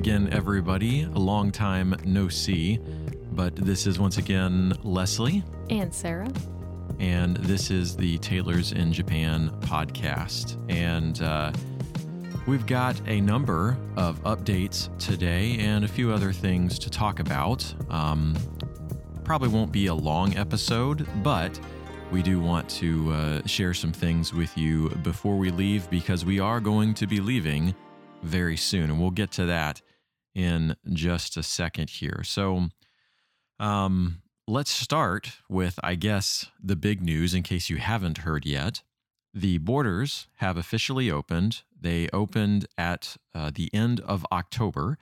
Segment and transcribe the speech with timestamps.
[0.00, 1.02] again, everybody.
[1.02, 2.78] A long time no see,
[3.32, 6.32] but this is once again Leslie, And Sarah.
[6.98, 10.56] and this is the Tailors in Japan podcast.
[10.70, 11.52] And uh,
[12.46, 17.62] we've got a number of updates today and a few other things to talk about.
[17.90, 18.34] Um,
[19.22, 21.60] probably won't be a long episode, but
[22.10, 26.40] we do want to uh, share some things with you before we leave because we
[26.40, 27.74] are going to be leaving
[28.22, 28.84] very soon.
[28.84, 29.82] And we'll get to that
[30.34, 32.22] in just a second here.
[32.24, 32.68] So,
[33.58, 38.82] um, let's start with, I guess, the big news in case you haven't heard yet.
[39.32, 41.62] The borders have officially opened.
[41.78, 44.98] They opened at uh, the end of October,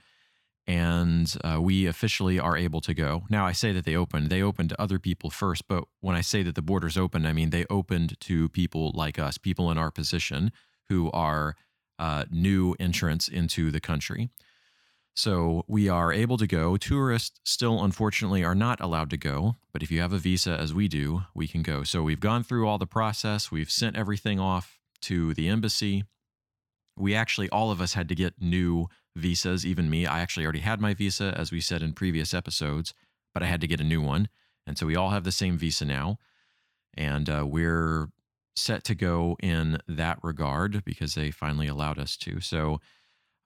[0.67, 3.23] and uh, we officially are able to go.
[3.31, 6.21] Now, I say that they opened, they opened to other people first, but when I
[6.21, 9.79] say that the borders opened, I mean they opened to people like us, people in
[9.79, 10.53] our position
[10.91, 11.57] who are
[11.99, 14.29] uh, new entrants into the country.
[15.15, 16.77] So we are able to go.
[16.77, 19.57] Tourists still, unfortunately, are not allowed to go.
[19.73, 21.83] But if you have a visa, as we do, we can go.
[21.83, 23.51] So we've gone through all the process.
[23.51, 26.05] We've sent everything off to the embassy.
[26.97, 28.87] We actually, all of us had to get new
[29.17, 30.07] visas, even me.
[30.07, 32.95] I actually already had my visa, as we said in previous episodes,
[33.35, 34.29] but I had to get a new one.
[34.67, 36.19] And so we all have the same visa now.
[36.95, 38.09] And uh, we're
[38.57, 42.41] set to go in that regard because they finally allowed us to.
[42.41, 42.81] So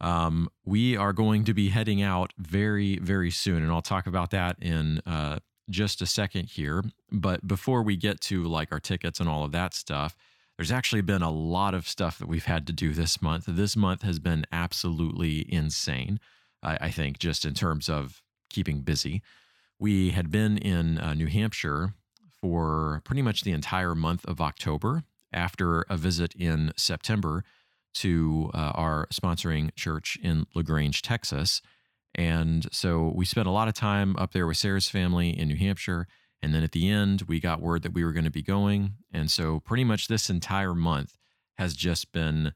[0.02, 3.62] um, we are going to be heading out very, very soon.
[3.62, 5.38] And I'll talk about that in uh,
[5.70, 6.84] just a second here.
[7.10, 10.16] But before we get to like our tickets and all of that stuff,
[10.58, 13.44] there's actually been a lot of stuff that we've had to do this month.
[13.46, 16.20] This month has been absolutely insane,
[16.62, 19.22] I, I think, just in terms of keeping busy.
[19.78, 21.94] We had been in uh, New Hampshire
[22.40, 27.44] for pretty much the entire month of October after a visit in September
[27.94, 31.62] to uh, our sponsoring church in LaGrange, Texas.
[32.14, 35.56] And so we spent a lot of time up there with Sarah's family in New
[35.56, 36.06] Hampshire.
[36.42, 38.94] And then at the end, we got word that we were going to be going.
[39.12, 41.16] And so pretty much this entire month
[41.56, 42.52] has just been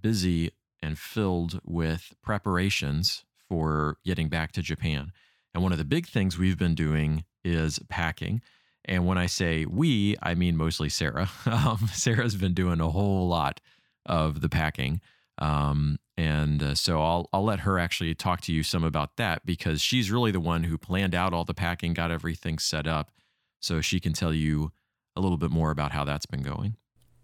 [0.00, 0.50] busy
[0.82, 5.12] and filled with preparations for getting back to Japan.
[5.54, 8.40] And one of the big things we've been doing is packing.
[8.84, 11.30] And when I say we, I mean mostly Sarah.
[11.46, 13.60] Um, Sarah's been doing a whole lot
[14.06, 15.00] of the packing.
[15.38, 19.46] Um, and uh, so I'll I'll let her actually talk to you some about that
[19.46, 23.10] because she's really the one who planned out all the packing, got everything set up,
[23.58, 24.72] so she can tell you
[25.16, 26.76] a little bit more about how that's been going.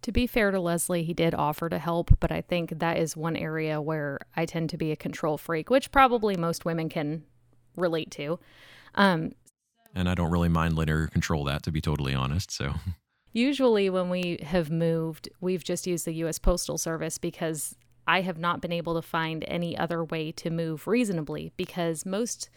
[0.03, 3.17] To be fair to Leslie, he did offer to help, but I think that is
[3.17, 7.25] one area where I tend to be a control freak, which probably most women can
[7.77, 8.39] relate to.
[8.95, 9.33] Um,
[9.95, 12.51] And I don't really mind letting her control that, to be totally honest.
[12.51, 12.75] So
[13.37, 17.77] Usually, when we have moved, we've just used the US Postal Service because
[18.07, 22.49] I have not been able to find any other way to move reasonably because most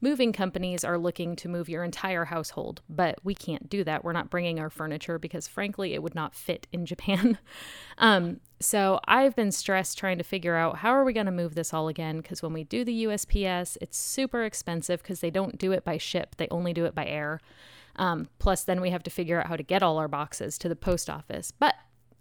[0.00, 4.04] moving companies are looking to move your entire household, but we can't do that.
[4.04, 7.36] We're not bringing our furniture because, frankly, it would not fit in Japan.
[7.98, 11.56] um, so I've been stressed trying to figure out how are we going to move
[11.56, 15.58] this all again because when we do the USPS, it's super expensive because they don't
[15.58, 17.40] do it by ship, they only do it by air.
[17.96, 20.68] Um, plus, then we have to figure out how to get all our boxes to
[20.68, 21.50] the post office.
[21.50, 21.74] But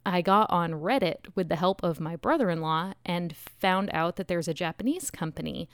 [0.05, 4.15] I got on Reddit with the help of my brother in law and found out
[4.15, 5.69] that there's a Japanese company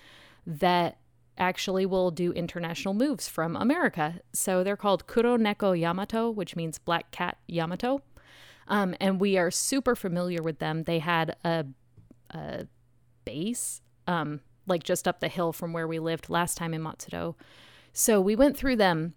[0.46, 0.98] that
[1.38, 4.20] actually will do international moves from America.
[4.34, 8.02] So they're called Kuro Neko Yamato, which means Black Cat Yamato.
[8.68, 10.84] Um, and we are super familiar with them.
[10.84, 11.66] They had a,
[12.32, 12.68] a
[13.26, 17.36] base, um, like just up the hill from where we lived last time in Matsudo.
[17.94, 19.14] So we went through them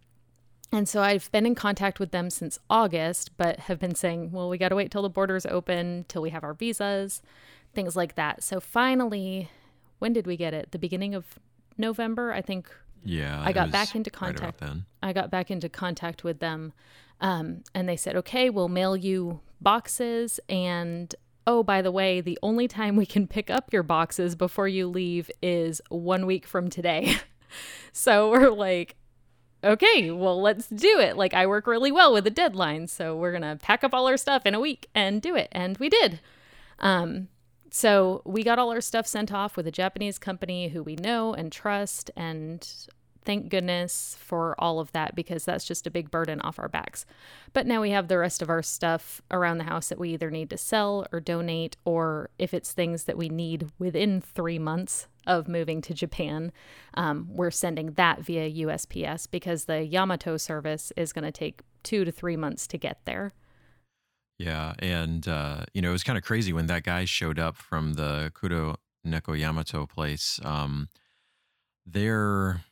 [0.70, 4.48] and so I've been in contact with them since August, but have been saying, well,
[4.48, 7.22] we got to wait till the borders open, till we have our visas,
[7.74, 8.42] things like that.
[8.42, 9.50] So finally,
[9.98, 10.72] when did we get it?
[10.72, 11.38] The beginning of
[11.78, 12.70] November, I think.
[13.02, 14.60] yeah, I got back into right contact.
[14.60, 14.84] then.
[15.02, 16.74] I got back into contact with them,
[17.20, 20.38] um, and they said, okay, we'll mail you boxes.
[20.50, 21.14] And
[21.46, 24.86] oh, by the way, the only time we can pick up your boxes before you
[24.86, 27.16] leave is one week from today.
[27.92, 28.96] so we're like,
[29.62, 31.16] okay, well, let's do it.
[31.16, 32.86] Like, I work really well with a deadline.
[32.86, 35.48] So we're going to pack up all our stuff in a week and do it.
[35.52, 36.20] And we did.
[36.78, 37.28] Um,
[37.70, 41.34] so we got all our stuff sent off with a Japanese company who we know
[41.34, 42.10] and trust.
[42.16, 42.66] And
[43.24, 47.04] thank goodness for all of that because that's just a big burden off our backs.
[47.52, 50.30] But now we have the rest of our stuff around the house that we either
[50.30, 55.08] need to sell or donate, or if it's things that we need within three months
[55.28, 56.50] of moving to Japan,
[56.94, 62.04] um, we're sending that via USPS because the Yamato service is going to take two
[62.04, 63.34] to three months to get there.
[64.38, 67.56] Yeah, and uh, you know it was kind of crazy when that guy showed up
[67.56, 68.76] from the Kuro
[69.06, 70.40] Neko Yamato place.
[70.44, 70.88] Um,
[71.84, 72.62] their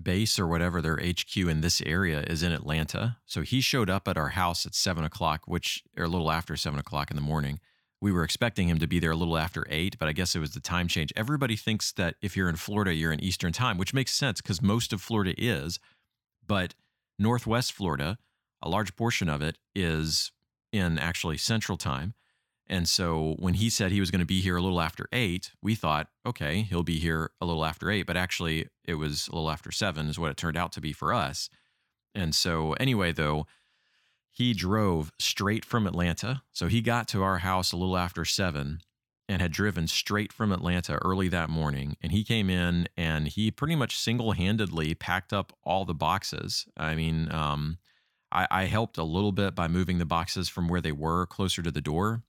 [0.00, 3.18] base or whatever their HQ in this area is in Atlanta.
[3.24, 6.56] So he showed up at our house at seven o'clock, which or a little after
[6.56, 7.60] seven o'clock in the morning.
[8.04, 10.38] We were expecting him to be there a little after eight, but I guess it
[10.38, 11.10] was the time change.
[11.16, 14.60] Everybody thinks that if you're in Florida, you're in Eastern time, which makes sense because
[14.60, 15.80] most of Florida is.
[16.46, 16.74] But
[17.18, 18.18] Northwest Florida,
[18.60, 20.32] a large portion of it is
[20.70, 22.12] in actually Central time.
[22.66, 25.52] And so when he said he was going to be here a little after eight,
[25.62, 28.04] we thought, okay, he'll be here a little after eight.
[28.04, 30.92] But actually, it was a little after seven, is what it turned out to be
[30.92, 31.48] for us.
[32.14, 33.46] And so, anyway, though,
[34.34, 36.42] he drove straight from Atlanta.
[36.52, 38.80] So he got to our house a little after seven
[39.28, 41.96] and had driven straight from Atlanta early that morning.
[42.02, 46.66] And he came in and he pretty much single handedly packed up all the boxes.
[46.76, 47.78] I mean, um,
[48.32, 51.62] I, I helped a little bit by moving the boxes from where they were closer
[51.62, 52.24] to the door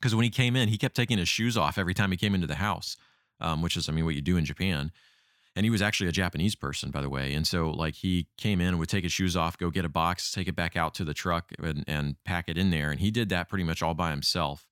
[0.00, 2.34] because when he came in, he kept taking his shoes off every time he came
[2.34, 2.96] into the house,
[3.38, 4.90] um, which is, I mean, what you do in Japan.
[5.60, 7.34] And he was actually a Japanese person, by the way.
[7.34, 9.90] And so, like, he came in and would take his shoes off, go get a
[9.90, 12.90] box, take it back out to the truck, and, and pack it in there.
[12.90, 14.66] And he did that pretty much all by himself.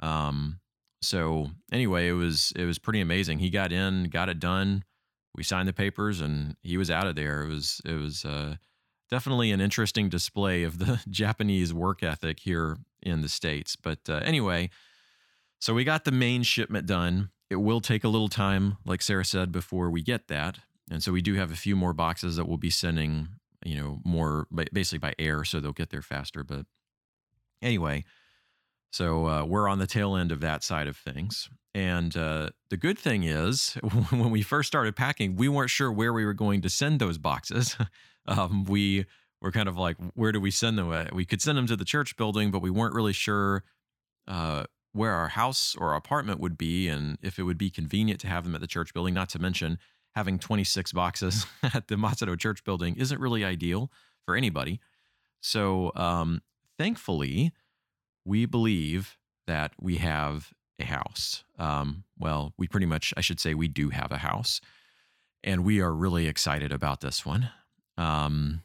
[0.00, 0.60] Um,
[1.02, 3.40] so anyway, it was it was pretty amazing.
[3.40, 4.84] He got in, got it done.
[5.36, 7.42] We signed the papers, and he was out of there.
[7.42, 8.54] It was it was uh,
[9.10, 13.76] definitely an interesting display of the Japanese work ethic here in the States.
[13.76, 14.70] But uh, anyway,
[15.58, 17.28] so we got the main shipment done.
[17.52, 20.60] It will take a little time, like Sarah said, before we get that.
[20.90, 23.28] And so we do have a few more boxes that we'll be sending,
[23.62, 26.42] you know, more basically by air, so they'll get there faster.
[26.44, 26.64] But
[27.60, 28.04] anyway,
[28.90, 31.50] so uh, we're on the tail end of that side of things.
[31.74, 33.74] And uh, the good thing is,
[34.10, 37.18] when we first started packing, we weren't sure where we were going to send those
[37.18, 37.76] boxes.
[38.26, 39.04] um, we
[39.42, 40.90] were kind of like, where do we send them?
[40.90, 41.14] At?
[41.14, 43.62] We could send them to the church building, but we weren't really sure
[44.26, 48.20] uh, where our house or our apartment would be and if it would be convenient
[48.20, 49.14] to have them at the church building.
[49.14, 49.78] Not to mention,
[50.14, 53.90] having 26 boxes at the Matsudo church building isn't really ideal
[54.24, 54.80] for anybody.
[55.40, 56.42] So, um,
[56.78, 57.52] thankfully,
[58.24, 59.16] we believe
[59.46, 61.44] that we have a house.
[61.58, 64.60] Um, well, we pretty much, I should say, we do have a house.
[65.42, 67.50] And we are really excited about this one.
[67.98, 68.62] Um,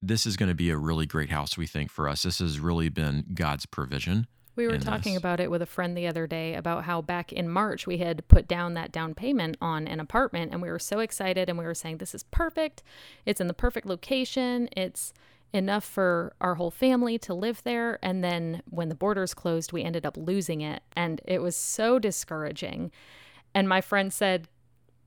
[0.00, 2.22] this is going to be a really great house, we think, for us.
[2.22, 4.26] This has really been God's provision.
[4.56, 5.20] We were talking this.
[5.20, 8.26] about it with a friend the other day about how back in March we had
[8.28, 11.64] put down that down payment on an apartment and we were so excited and we
[11.64, 12.82] were saying, This is perfect.
[13.24, 14.68] It's in the perfect location.
[14.76, 15.12] It's
[15.52, 17.98] enough for our whole family to live there.
[18.02, 20.82] And then when the borders closed, we ended up losing it.
[20.94, 22.90] And it was so discouraging.
[23.54, 24.48] And my friend said,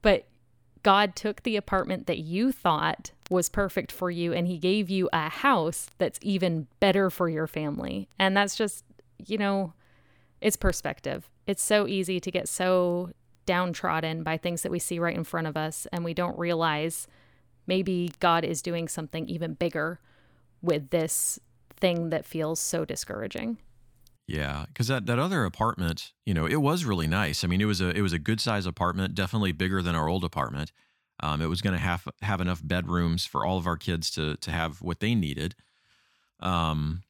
[0.01, 0.25] But
[0.83, 5.09] God took the apartment that you thought was perfect for you and he gave you
[5.13, 8.09] a house that's even better for your family.
[8.19, 8.83] And that's just,
[9.17, 9.73] you know,
[10.41, 11.29] it's perspective.
[11.47, 13.11] It's so easy to get so
[13.45, 17.07] downtrodden by things that we see right in front of us and we don't realize
[17.67, 19.99] maybe God is doing something even bigger
[20.61, 21.39] with this
[21.75, 23.57] thing that feels so discouraging.
[24.27, 27.43] Yeah, because that, that other apartment, you know, it was really nice.
[27.43, 30.07] I mean, it was a it was a good size apartment, definitely bigger than our
[30.07, 30.71] old apartment.
[31.19, 34.37] Um, it was going to have have enough bedrooms for all of our kids to
[34.37, 35.55] to have what they needed.
[36.39, 37.03] Um,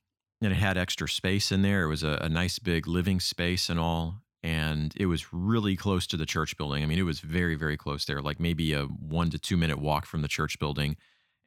[0.44, 1.84] and it had extra space in there.
[1.84, 6.06] It was a, a nice big living space and all, and it was really close
[6.08, 6.84] to the church building.
[6.84, 9.80] I mean, it was very very close there, like maybe a one to two minute
[9.80, 10.98] walk from the church building.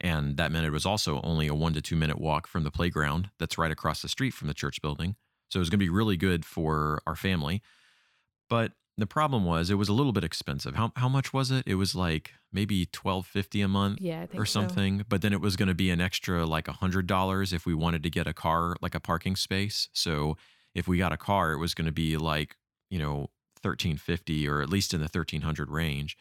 [0.01, 2.71] And that meant it was also only a one to two minute walk from the
[2.71, 5.17] playground that's right across the street from the church building.
[5.49, 7.63] So it was going to be really good for our family.
[8.49, 10.75] But the problem was it was a little bit expensive.
[10.75, 11.65] How how much was it?
[11.67, 15.01] It was like maybe twelve fifty a month, yeah, or something.
[15.01, 15.05] So.
[15.09, 17.75] But then it was going to be an extra like a hundred dollars if we
[17.75, 19.89] wanted to get a car, like a parking space.
[19.93, 20.37] So
[20.75, 22.57] if we got a car, it was going to be like
[22.91, 23.29] you know
[23.63, 26.17] thirteen fifty or at least in the thirteen hundred range.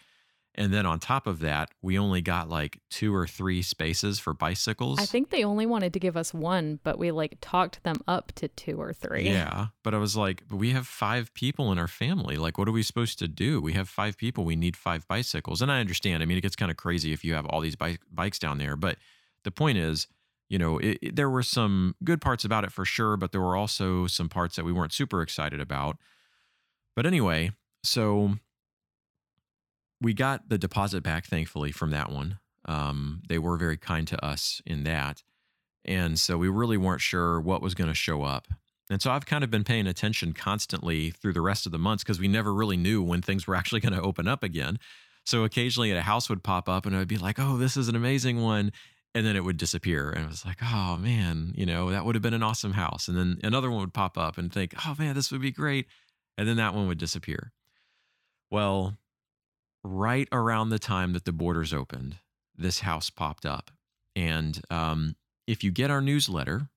[0.57, 4.33] And then on top of that, we only got like two or three spaces for
[4.33, 4.99] bicycles.
[4.99, 8.31] I think they only wanted to give us one, but we like talked them up
[8.35, 9.29] to two or three.
[9.29, 9.67] Yeah.
[9.83, 12.37] But I was like, but we have five people in our family.
[12.37, 13.61] Like, what are we supposed to do?
[13.61, 14.45] We have five people.
[14.45, 15.61] We need five bicycles.
[15.61, 16.23] And I understand.
[16.23, 18.57] I mean, it gets kind of crazy if you have all these bike- bikes down
[18.57, 18.77] there.
[18.77, 18.97] But
[19.43, 20.07] the point is,
[20.47, 23.41] you know, it, it, there were some good parts about it for sure, but there
[23.41, 25.97] were also some parts that we weren't super excited about.
[26.95, 27.51] But anyway,
[27.83, 28.35] so
[30.01, 32.39] we got the deposit back, thankfully, from that one.
[32.65, 35.23] Um, they were very kind to us in that.
[35.83, 38.47] And so we really weren't sure what was going to show up.
[38.89, 42.03] And so I've kind of been paying attention constantly through the rest of the months
[42.03, 44.79] because we never really knew when things were actually going to open up again.
[45.25, 47.95] So occasionally a house would pop up and I'd be like, oh, this is an
[47.95, 48.71] amazing one.
[49.15, 50.09] And then it would disappear.
[50.09, 53.07] And it was like, oh man, you know, that would have been an awesome house.
[53.07, 55.87] And then another one would pop up and think, oh man, this would be great.
[56.37, 57.53] and then that one would disappear.
[58.51, 58.97] Well,
[59.85, 62.17] right around the time that the borders opened,
[62.57, 63.71] this house popped up.
[64.15, 65.15] And um,
[65.47, 66.69] if you get our newsletter,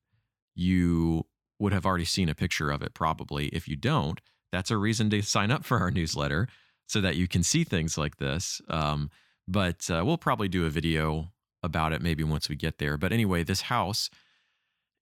[0.55, 1.25] you
[1.59, 3.47] would have already seen a picture of it probably.
[3.49, 4.21] If you don't,
[4.53, 6.49] that's a reason to sign up for our newsletter
[6.87, 8.61] so that you can see things like this.
[8.69, 9.11] Um,
[9.47, 11.29] but uh, we'll probably do a video
[11.63, 12.97] about it maybe once we get there.
[12.97, 14.11] But anyway, this house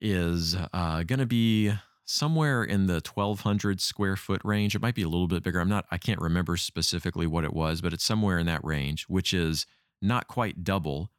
[0.00, 1.72] is uh, going to be
[2.06, 4.75] somewhere in the 1200 square foot range.
[4.75, 5.60] It might be a little bit bigger.
[5.60, 9.04] I'm not, I can't remember specifically what it was, but it's somewhere in that range,
[9.08, 9.66] which is
[10.00, 11.10] not quite double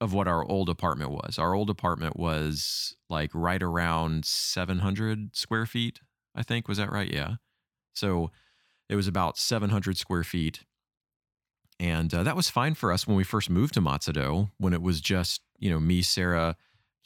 [0.00, 1.38] of what our old apartment was.
[1.38, 6.00] Our old apartment was like right around 700 square feet,
[6.36, 6.68] I think.
[6.68, 7.12] Was that right?
[7.12, 7.34] Yeah.
[7.94, 8.30] So
[8.88, 10.64] it was about 700 square feet.
[11.80, 14.82] And uh, that was fine for us when we first moved to Matsudo, when it
[14.82, 16.56] was just, you know, me, Sarah,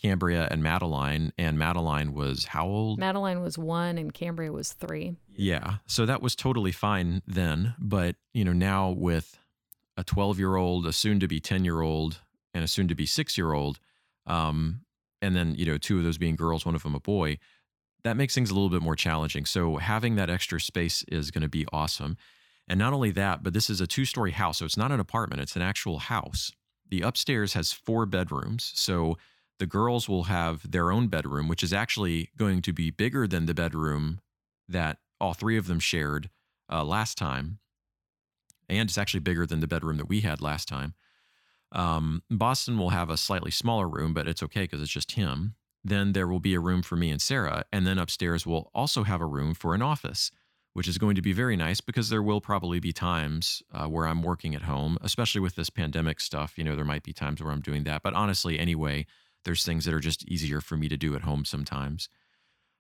[0.03, 1.33] Cambria, and Madeline.
[1.39, 2.99] And Madeline was how old?
[2.99, 5.15] Madeline was one and Cambria was three.
[5.35, 5.77] Yeah.
[5.87, 7.75] So that was totally fine then.
[7.79, 9.39] But, you know, now with
[9.97, 12.21] a 12 year old, a soon to be 10 year old,
[12.53, 13.79] and a soon to be six year old,
[14.27, 14.81] um,
[15.23, 17.39] and then, you know, two of those being girls, one of them a boy,
[18.03, 19.45] that makes things a little bit more challenging.
[19.45, 22.17] So having that extra space is going to be awesome.
[22.69, 24.59] And not only that, but this is a two story house.
[24.59, 26.51] So it's not an apartment, it's an actual house.
[26.89, 28.73] The upstairs has four bedrooms.
[28.75, 29.17] So
[29.63, 33.47] the girls will have their own bedroom, which is actually going to be bigger than
[33.47, 34.19] the bedroom
[34.69, 36.31] that all three of them shared
[36.69, 37.61] uh, last time.
[38.69, 40.95] And it's actually bigger than the bedroom that we had last time.
[41.71, 45.55] Um, Boston will have a slightly smaller room, but it's okay because it's just him.
[45.85, 47.63] Then there will be a room for me and Sarah.
[47.73, 50.33] And then upstairs, we'll also have a room for an office
[50.75, 54.07] which is going to be very nice because there will probably be times uh, where
[54.07, 56.55] I'm working at home, especially with this pandemic stuff.
[56.57, 58.03] You know, there might be times where I'm doing that.
[58.03, 59.07] But honestly, anyway,
[59.45, 62.09] there's things that are just easier for me to do at home sometimes.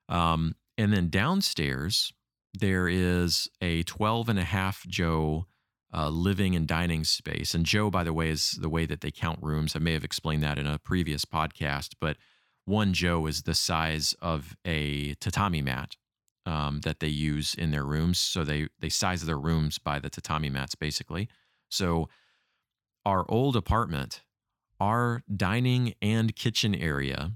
[0.08, 2.12] Um, and then downstairs,
[2.54, 5.46] there is a 12 and a half Joe
[5.94, 7.54] uh, living and dining space.
[7.54, 9.76] And Joe, by the way, is the way that they count rooms.
[9.76, 12.16] I may have explained that in a previous podcast, but
[12.64, 15.96] one Joe is the size of a tatami mat
[16.46, 18.18] um, that they use in their rooms.
[18.18, 21.28] So they they size their rooms by the tatami mats, basically.
[21.68, 22.08] So
[23.04, 24.22] our old apartment,
[24.82, 27.32] our dining and kitchen area,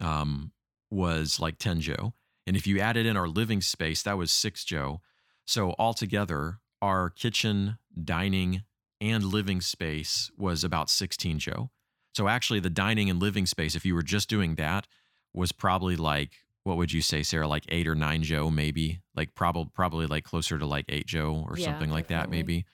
[0.00, 0.52] um,
[0.90, 2.12] was like ten Joe,
[2.46, 5.00] and if you added in our living space, that was six Joe.
[5.46, 8.62] So altogether, our kitchen, dining,
[9.00, 11.70] and living space was about 16 Joe.
[12.14, 14.86] So actually, the dining and living space, if you were just doing that,
[15.32, 16.32] was probably like
[16.64, 17.48] what would you say, Sarah?
[17.48, 19.00] Like eight or nine Joe, maybe.
[19.14, 22.66] Like probably probably like closer to like eight Joe or Yeah, something like that, maybe.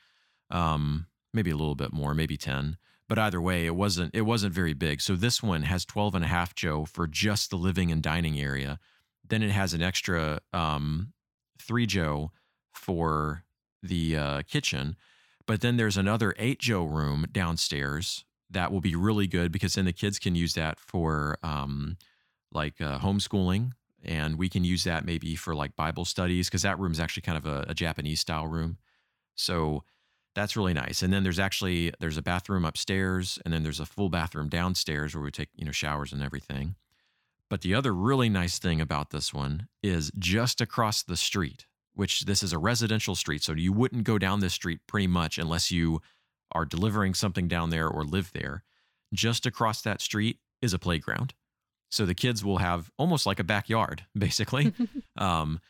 [0.51, 2.79] Um, maybe a little bit more, maybe ten.
[3.09, 5.01] But either way, it wasn't it wasn't very big.
[5.01, 8.39] So this one has 12 and a half Joe for just the living and dining
[8.39, 8.79] area.
[9.27, 11.13] Then it has an extra um,
[11.61, 12.33] three Joe
[12.73, 13.45] for
[13.83, 14.97] the uh, kitchen.
[15.47, 19.85] But then there's another eight Joe room downstairs that will be really good because then
[19.85, 21.97] the kids can use that for um,
[22.53, 23.73] like uh, homeschooling
[24.05, 27.23] and we can use that maybe for like bible studies because that room is actually
[27.23, 28.79] kind of a, a japanese style room
[29.35, 29.83] so
[30.37, 31.03] that's really nice.
[31.03, 35.15] And then there's actually there's a bathroom upstairs and then there's a full bathroom downstairs
[35.15, 36.77] where we take you know showers and everything.
[37.49, 42.27] But the other really nice thing about this one is just across the street which
[42.27, 45.71] this is a residential street so you wouldn't go down this street pretty much unless
[45.71, 46.01] you
[46.53, 48.63] are delivering something down there or live there.
[49.13, 51.35] Just across that street is a playground.
[51.91, 54.73] So the kids will have almost like a backyard, basically.
[55.17, 55.61] um,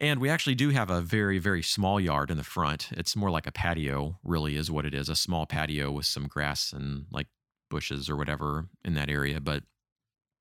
[0.00, 2.88] and we actually do have a very, very small yard in the front.
[2.92, 6.26] It's more like a patio, really, is what it is a small patio with some
[6.26, 7.28] grass and like
[7.70, 9.40] bushes or whatever in that area.
[9.40, 9.62] But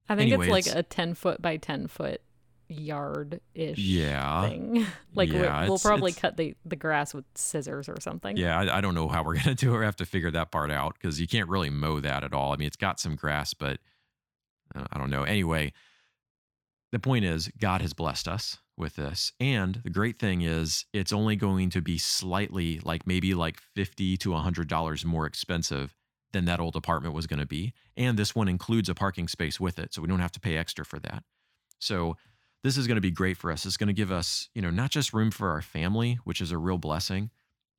[0.10, 2.22] I think Anyway, it's like it's- a 10 foot by 10 foot
[2.68, 4.50] yard ish Yeah.
[4.50, 4.86] thing.
[5.14, 8.36] like Yeah, we'll probably it's- cut the, the grass with scissors or something.
[8.38, 9.80] yeah, I, I don't know how we're going to do it.
[9.80, 12.52] We have to figure that part out because you can't really mow that at all.
[12.54, 13.80] I mean, it's got some grass, but
[14.76, 15.24] uh, I don't know.
[15.24, 15.74] Anyway,
[16.92, 19.32] the point is, God has blessed us with this.
[19.40, 24.18] And the great thing is, it's only going to be slightly, like maybe like 50
[24.18, 25.96] to $100 more expensive
[26.32, 27.74] than that old apartment was going to be.
[27.96, 29.94] And this one includes a parking space with it.
[29.94, 31.24] So we don't have to pay extra for that.
[31.80, 32.18] So
[32.64, 33.66] this is going to be great for us.
[33.66, 36.52] It's going to give us, you know, not just room for our family, which is
[36.52, 37.30] a real blessing,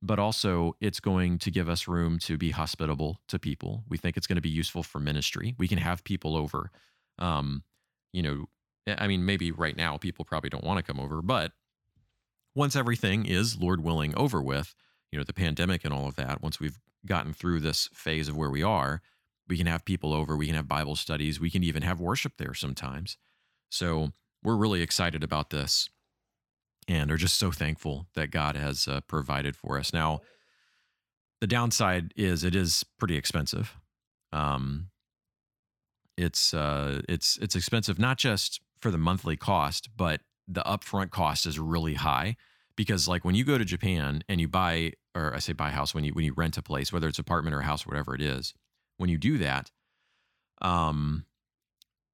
[0.01, 3.83] but also it's going to give us room to be hospitable to people.
[3.89, 5.55] We think it's going to be useful for ministry.
[5.57, 6.71] We can have people over.
[7.17, 7.63] Um,
[8.13, 8.45] you know,
[8.87, 11.53] I mean, maybe right now people probably don't want to come over, but
[12.53, 14.75] once everything is, Lord willing, over with,
[15.11, 18.37] you know, the pandemic and all of that, once we've gotten through this phase of
[18.37, 19.01] where we are,
[19.47, 22.33] we can have people over, we can have Bible studies, we can even have worship
[22.37, 23.17] there sometimes.
[23.69, 24.11] So
[24.43, 25.89] we're really excited about this.
[26.87, 29.93] and are just so thankful that God has uh, provided for us.
[29.93, 30.21] Now,
[31.41, 33.75] the downside is it is pretty expensive.
[34.31, 34.89] Um,
[36.17, 41.47] it's uh, it's it's expensive not just for the monthly cost, but the upfront cost
[41.47, 42.35] is really high
[42.75, 45.71] because like when you go to Japan and you buy or I say buy a
[45.71, 47.89] house when you when you rent a place, whether it's apartment or a house or
[47.89, 48.53] whatever it is,
[48.97, 49.71] when you do that,
[50.61, 51.25] um,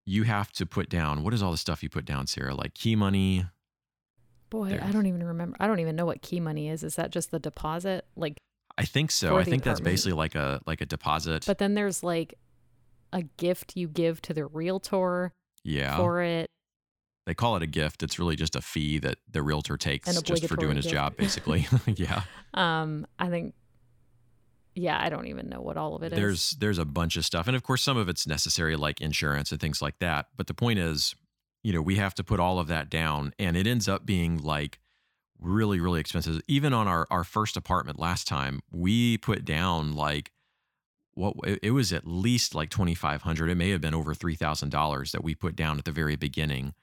[0.05, 2.55] you have to put down what is all the stuff you put down, Sarah?
[2.55, 3.45] Like key money.
[4.49, 4.79] Boy.
[4.81, 5.57] I don't even remember.
[5.59, 6.85] I don't even know what key money is.
[6.85, 8.05] Is that just the deposit?
[8.15, 8.37] Like,
[8.77, 9.35] I think so.
[9.35, 11.43] I think that's basically like a like a deposit.
[11.45, 12.35] but then there's like
[13.11, 15.33] a gift you give to the realtor
[15.65, 15.97] yeah.
[15.97, 16.47] for it.
[17.25, 18.03] They call it a gift.
[18.03, 20.95] It's really just a fee that the realtor takes just for doing his gift.
[20.95, 21.67] job, basically.
[21.85, 22.23] yeah.
[22.53, 23.53] Um, I think,
[24.75, 26.17] yeah, I don't even know what all of it is.
[26.19, 29.51] there's there's a bunch of stuff and of course some of it's necessary like insurance
[29.51, 31.13] and things like that but the point is
[31.61, 34.37] you know we have to put all of that down and it ends up being
[34.37, 34.79] like
[35.39, 40.31] really really expensive even on our our first apartment last time we put down like
[41.15, 45.23] what it it was at least like 2500 it may have been over $3000 that
[45.23, 46.73] we put down at the very beginning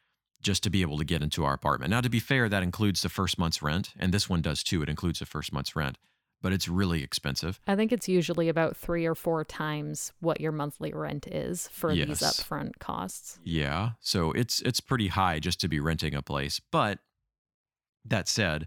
[0.40, 3.02] just to be able to get into our apartment now to be fair that includes
[3.02, 5.98] the first month's rent and this one does too it includes the first month's rent
[6.40, 10.52] but it's really expensive I think it's usually about three or four times what your
[10.52, 13.38] monthly rent is for these upfront costs.
[13.42, 13.90] Yeah.
[14.00, 16.60] So it's it's pretty high just to be renting a place.
[16.70, 17.00] But
[18.04, 18.66] that said,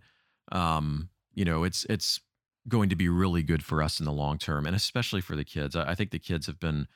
[0.51, 2.19] um, you know, it's it's
[2.67, 5.45] going to be really good for us in the long term and especially for the
[5.45, 5.75] kids.
[5.75, 6.87] I, I think the kids have been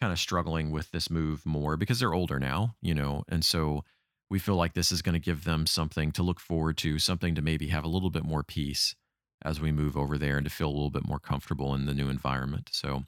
[0.00, 3.84] kind of struggling with this move more because they're older now, you know, and so
[4.30, 7.34] we feel like this is going to give them something to look forward to, something
[7.34, 8.94] to maybe have a little bit more peace
[9.42, 11.94] as we move over there and to feel a little bit more comfortable in the
[11.94, 12.70] new environment.
[12.72, 13.04] So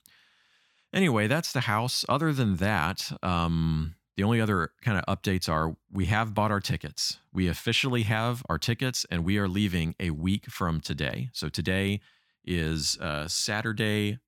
[0.92, 2.04] anyway, that's the house.
[2.08, 6.60] Other than that, um, the only other kind of updates are we have bought our
[6.60, 7.18] tickets.
[7.32, 11.30] We officially have our tickets and we are leaving a week from today.
[11.32, 12.00] So today
[12.44, 14.18] is uh, Saturday,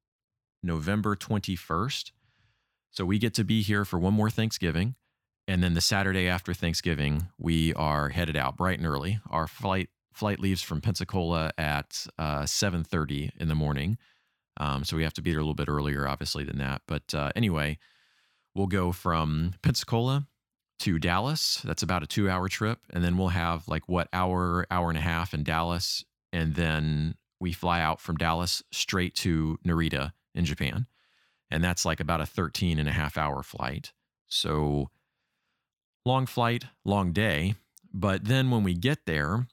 [0.63, 2.13] November 21st.
[2.91, 4.95] So we get to be here for one more Thanksgiving.
[5.49, 9.19] And then the Saturday after Thanksgiving, we are headed out bright and early.
[9.31, 13.97] Our flight flight leaves from Pensacola at uh, 7:30 in the morning.
[14.59, 16.83] Um, so we have to be there a little bit earlier, obviously, than that.
[16.87, 17.79] But uh, anyway,
[18.55, 20.27] we'll go from Pensacola
[20.81, 21.63] to Dallas.
[21.65, 22.81] That's about a two hour trip.
[22.91, 26.05] And then we'll have like what hour, hour and a half in Dallas.
[26.31, 30.87] And then we fly out from Dallas straight to Narita in Japan.
[31.51, 33.93] And that's like about a 13 and a half hour flight.
[34.27, 34.91] So
[36.05, 37.55] long flight, long day.
[37.93, 39.47] But then when we get there,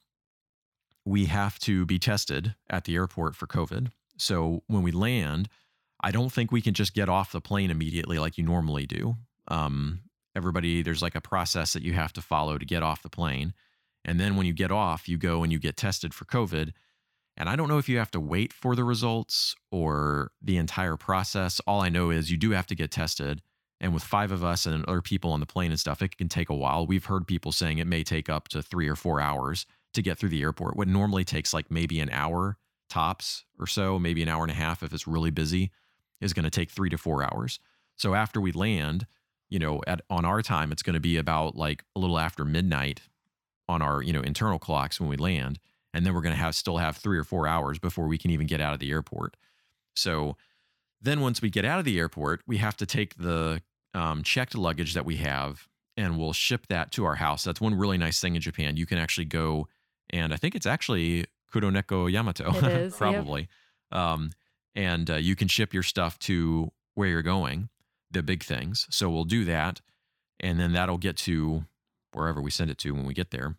[1.04, 3.90] we have to be tested at the airport for COVID.
[4.18, 5.48] So when we land,
[6.02, 9.16] I don't think we can just get off the plane immediately like you normally do.
[9.48, 10.00] Um,
[10.34, 13.54] everybody, there's like a process that you have to follow to get off the plane.
[14.04, 16.72] And then when you get off, you go and you get tested for COVID.
[17.36, 20.96] And I don't know if you have to wait for the results or the entire
[20.96, 21.60] process.
[21.66, 23.42] All I know is you do have to get tested.
[23.80, 26.28] And with five of us and other people on the plane and stuff, it can
[26.28, 26.86] take a while.
[26.86, 30.18] We've heard people saying it may take up to three or four hours to get
[30.18, 30.76] through the airport.
[30.76, 32.56] What normally takes like maybe an hour
[32.88, 35.70] tops or so, maybe an hour and a half if it's really busy,
[36.20, 37.58] is going to take three to four hours.
[37.96, 39.06] So after we land,
[39.48, 42.44] you know, at on our time, it's going to be about like a little after
[42.44, 43.02] midnight
[43.68, 45.58] on our you know internal clocks when we land,
[45.92, 48.30] and then we're going to have still have three or four hours before we can
[48.30, 49.36] even get out of the airport.
[49.94, 50.36] So
[51.00, 53.62] then once we get out of the airport, we have to take the
[53.94, 57.44] um, checked luggage that we have and we'll ship that to our house.
[57.44, 58.76] That's one really nice thing in Japan.
[58.76, 59.68] You can actually go
[60.10, 62.98] and I think it's actually Kuroneko Yamato, It is, yep.
[62.98, 63.48] probably.
[63.90, 64.30] Um,
[64.74, 67.70] and uh, you can ship your stuff to where you're going,
[68.10, 68.86] the big things.
[68.90, 69.80] So we'll do that.
[70.38, 71.64] And then that'll get to
[72.12, 73.56] wherever we send it to when we get there.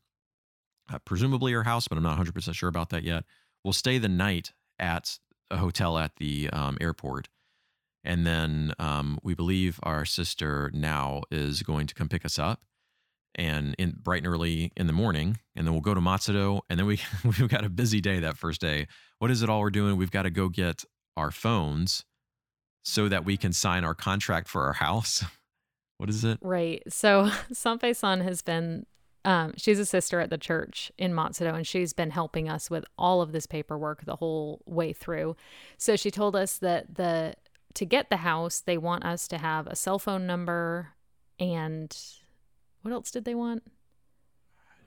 [0.91, 3.25] Uh, presumably your house, but I'm not 100% sure about that yet.
[3.63, 5.17] We'll stay the night at
[5.51, 7.29] a hotel at the um, airport.
[8.03, 12.63] And then um, we believe our sister now is going to come pick us up
[13.35, 15.39] and in bright and early in the morning.
[15.55, 16.61] And then we'll go to Matsudo.
[16.69, 18.87] And then we, we've got a busy day that first day.
[19.19, 19.97] What is it all we're doing?
[19.97, 20.83] We've got to go get
[21.15, 22.05] our phones
[22.83, 25.23] so that we can sign our contract for our house.
[25.99, 26.37] What is it?
[26.43, 26.83] Right.
[26.87, 28.85] So Sanpei san has been,
[29.25, 32.85] um, she's a sister at the church in Matsudo, and she's been helping us with
[32.97, 35.35] all of this paperwork the whole way through.
[35.77, 37.35] So she told us that the
[37.73, 40.93] to get the house, they want us to have a cell phone number
[41.39, 41.95] and
[42.81, 43.63] what else did they want?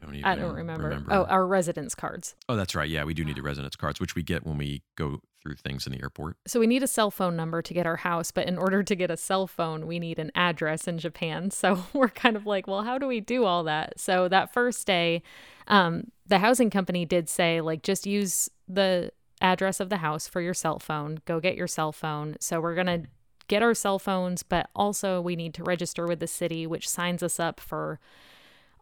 [0.00, 0.88] Don't even I don't remember.
[0.88, 1.12] remember.
[1.12, 2.34] Oh, our residence cards.
[2.48, 2.88] Oh, that's right.
[2.88, 5.86] Yeah, we do need the residence cards, which we get when we go through things
[5.86, 6.36] in the airport.
[6.46, 8.94] So we need a cell phone number to get our house, but in order to
[8.94, 11.50] get a cell phone, we need an address in Japan.
[11.60, 14.00] So we're kind of like, well, how do we do all that?
[14.00, 15.22] So that first day,
[15.66, 19.10] um, the housing company did say, like, just use the
[19.42, 21.20] address of the house for your cell phone.
[21.26, 22.36] Go get your cell phone.
[22.40, 23.02] So we're going to
[23.48, 27.22] get our cell phones, but also we need to register with the city, which signs
[27.22, 28.00] us up for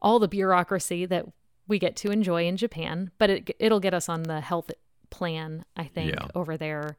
[0.03, 1.27] all the bureaucracy that
[1.67, 3.11] we get to enjoy in Japan.
[3.19, 4.71] But it it'll get us on the health
[5.11, 6.27] plan, I think, Yeah.
[6.35, 6.97] over there,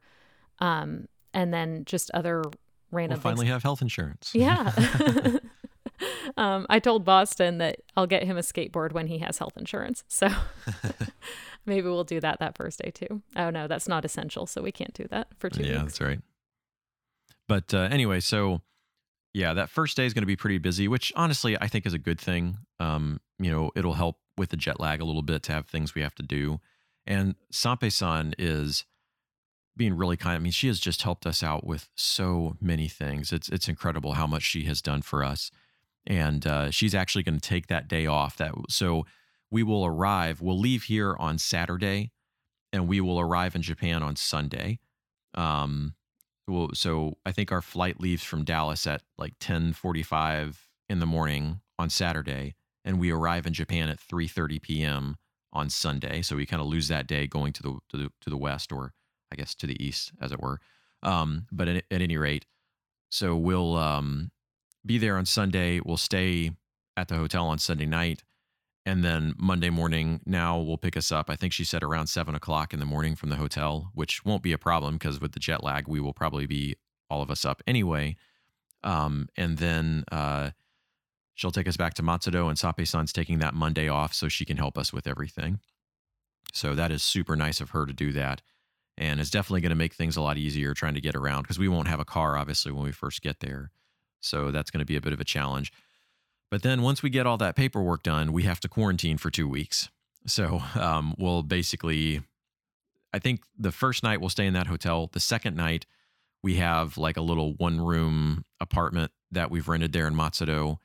[0.58, 2.42] um, and then just other
[2.90, 3.52] random We'll finally things.
[3.52, 4.32] have health insurance.
[4.34, 4.72] Yeah.
[6.36, 10.02] um, I told Boston that I'll get him a skateboard when he has health insurance.
[10.08, 10.28] So
[11.66, 13.22] maybe we'll do that that first day too.
[13.36, 15.82] Oh no, that's not essential, so we can't do that for two yeah, weeks.
[15.98, 16.20] that's right.
[17.48, 18.62] But uh, anyway, so
[19.32, 21.94] yeah, that first day is going to be pretty busy, which honestly I think is
[21.94, 22.58] a good thing.
[22.78, 25.94] Um, you know, it'll help with the jet lag a little bit to have things
[25.94, 26.60] we have to do.
[27.06, 28.84] And Sampe-san is
[29.76, 30.36] being really kind.
[30.36, 33.32] I mean, she has just helped us out with so many things.
[33.32, 35.50] It's it's incredible how much she has done for us.
[36.06, 38.36] And uh, she's actually going to take that day off.
[38.36, 39.06] That so
[39.50, 40.40] we will arrive.
[40.40, 42.12] We'll leave here on Saturday,
[42.72, 44.80] and we will arrive in Japan on Sunday.
[45.34, 45.94] Um,
[46.50, 50.98] well, so I think our flight leaves from Dallas at like ten forty five in
[50.98, 55.16] the morning on Saturday, and we arrive in Japan at three thirty p.m.
[55.52, 56.22] on Sunday.
[56.22, 58.72] So we kind of lose that day going to the to the to the west,
[58.72, 58.92] or
[59.32, 60.60] I guess to the east, as it were.
[61.02, 62.44] Um, but at, at any rate,
[63.10, 64.30] so we'll um,
[64.84, 65.80] be there on Sunday.
[65.80, 66.50] We'll stay
[66.96, 68.24] at the hotel on Sunday night.
[68.86, 71.28] And then Monday morning, now will pick us up.
[71.28, 74.42] I think she said around seven o'clock in the morning from the hotel, which won't
[74.42, 76.76] be a problem because with the jet lag, we will probably be
[77.10, 78.16] all of us up anyway.
[78.82, 80.50] Um, and then uh,
[81.34, 84.46] she'll take us back to Matsudo, and Sape san's taking that Monday off so she
[84.46, 85.60] can help us with everything.
[86.52, 88.40] So that is super nice of her to do that.
[88.96, 91.58] And it's definitely going to make things a lot easier trying to get around because
[91.58, 93.70] we won't have a car, obviously, when we first get there.
[94.20, 95.72] So that's going to be a bit of a challenge.
[96.50, 99.48] But then once we get all that paperwork done, we have to quarantine for two
[99.48, 99.88] weeks.
[100.26, 102.22] So um, we'll basically,
[103.12, 105.08] I think the first night we'll stay in that hotel.
[105.12, 105.86] The second night,
[106.42, 110.78] we have like a little one room apartment that we've rented there in Matsudo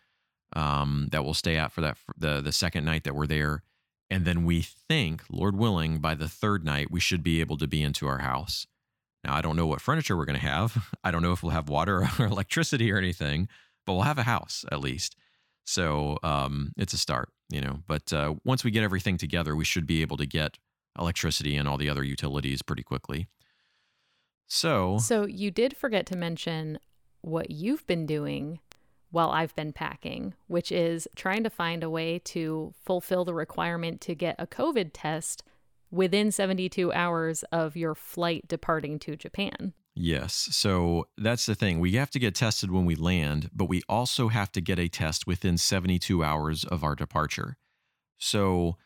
[0.54, 3.64] um, that we'll stay at for that the the second night that we're there.
[4.10, 7.68] And then we think, Lord willing, by the third night we should be able to
[7.68, 8.68] be into our house.
[9.24, 10.94] Now I don't know what furniture we're going to have.
[11.04, 13.48] I don't know if we'll have water or electricity or anything,
[13.86, 15.16] but we'll have a house at least.
[15.66, 17.80] So um, it's a start, you know.
[17.88, 20.58] But uh, once we get everything together, we should be able to get
[20.98, 23.28] electricity and all the other utilities pretty quickly.
[24.48, 26.80] So, So you did forget to mention
[27.22, 28.60] what you've been doing
[29.10, 34.02] while I've been packing, which is trying to find a way to fulfill the requirement
[34.02, 35.44] to get a COVID test
[35.90, 39.74] within 72 hours of your flight departing to Japan.
[39.96, 40.50] Yes.
[40.52, 41.80] So that's the thing.
[41.80, 44.88] We have to get tested when we land, but we also have to get a
[44.88, 47.58] test within 72 hours of our departure.
[48.18, 48.78] So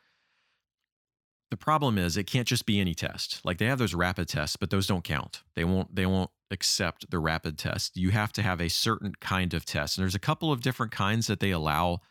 [1.49, 3.41] the problem is it can't just be any test.
[3.43, 5.41] Like they have those rapid tests, but those don't count.
[5.55, 7.97] They won't they won't accept the rapid test.
[7.97, 9.97] You have to have a certain kind of test.
[9.97, 12.01] And there's a couple of different kinds that they allow,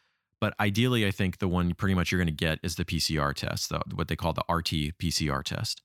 [0.41, 3.33] but ideally I think the one pretty much you're going to get is the PCR
[3.35, 5.83] test, the, what they call the RT PCR test.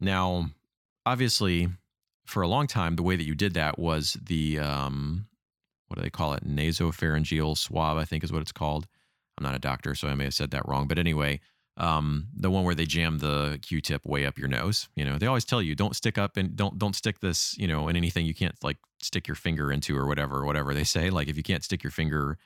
[0.00, 0.50] Now,
[1.04, 1.68] obviously,
[2.30, 5.26] for a long time the way that you did that was the um
[5.88, 6.46] what do they call it?
[6.46, 8.86] Nasopharyngeal swab, I think is what it's called.
[9.36, 10.86] I'm not a doctor, so I may have said that wrong.
[10.86, 11.40] But anyway,
[11.76, 14.88] um, the one where they jam the Q-tip way up your nose.
[14.94, 17.66] You know, they always tell you don't stick up and don't don't stick this, you
[17.66, 20.84] know, in anything you can't like stick your finger into or whatever, or whatever they
[20.84, 21.10] say.
[21.10, 22.38] Like if you can't stick your finger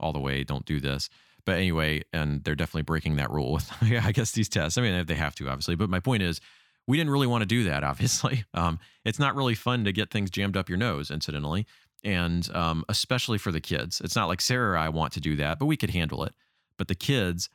[0.00, 1.08] all the way, don't do this.
[1.44, 4.76] But anyway, and they're definitely breaking that rule with, I guess, these tests.
[4.76, 5.76] I mean, they have to, obviously.
[5.76, 6.40] But my point is,
[6.88, 8.44] we didn't really want to do that, obviously.
[8.54, 11.66] Um, it's not really fun to get things jammed up your nose, incidentally.
[12.02, 14.00] And um, especially for the kids.
[14.02, 16.32] It's not like Sarah or I want to do that, but we could handle it.
[16.76, 17.50] But the kids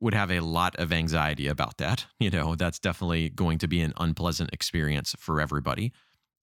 [0.00, 2.06] would have a lot of anxiety about that.
[2.20, 5.92] You know, that's definitely going to be an unpleasant experience for everybody,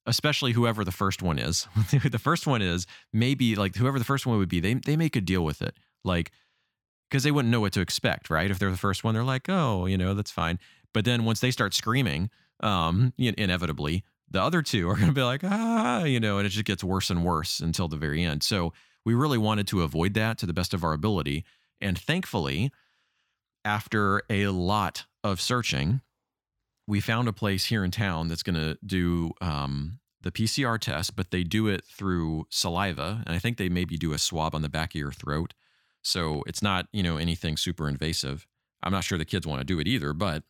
[0.05, 1.67] especially whoever the first one is.
[1.91, 5.15] the first one is maybe like whoever the first one would be, they, they make
[5.15, 5.75] a deal with it.
[6.03, 6.31] Like,
[7.09, 8.49] because they wouldn't know what to expect, right?
[8.49, 10.59] If they're the first one, they're like, oh, you know, that's fine.
[10.93, 12.29] But then once they start screaming,
[12.61, 16.49] um, inevitably, the other two are going to be like, ah, you know, and it
[16.49, 18.43] just gets worse and worse until the very end.
[18.43, 18.73] So
[19.05, 21.43] we really wanted to avoid that to the best of our ability.
[21.79, 22.71] And thankfully,
[23.65, 26.01] after a lot of searching,
[26.87, 31.15] we found a place here in town that's going to do um, the PCR test,
[31.15, 33.23] but they do it through saliva.
[33.25, 35.53] And I think they maybe do a swab on the back of your throat.
[36.03, 38.47] So it's not, you know, anything super invasive.
[38.83, 40.43] I'm not sure the kids want to do it either, but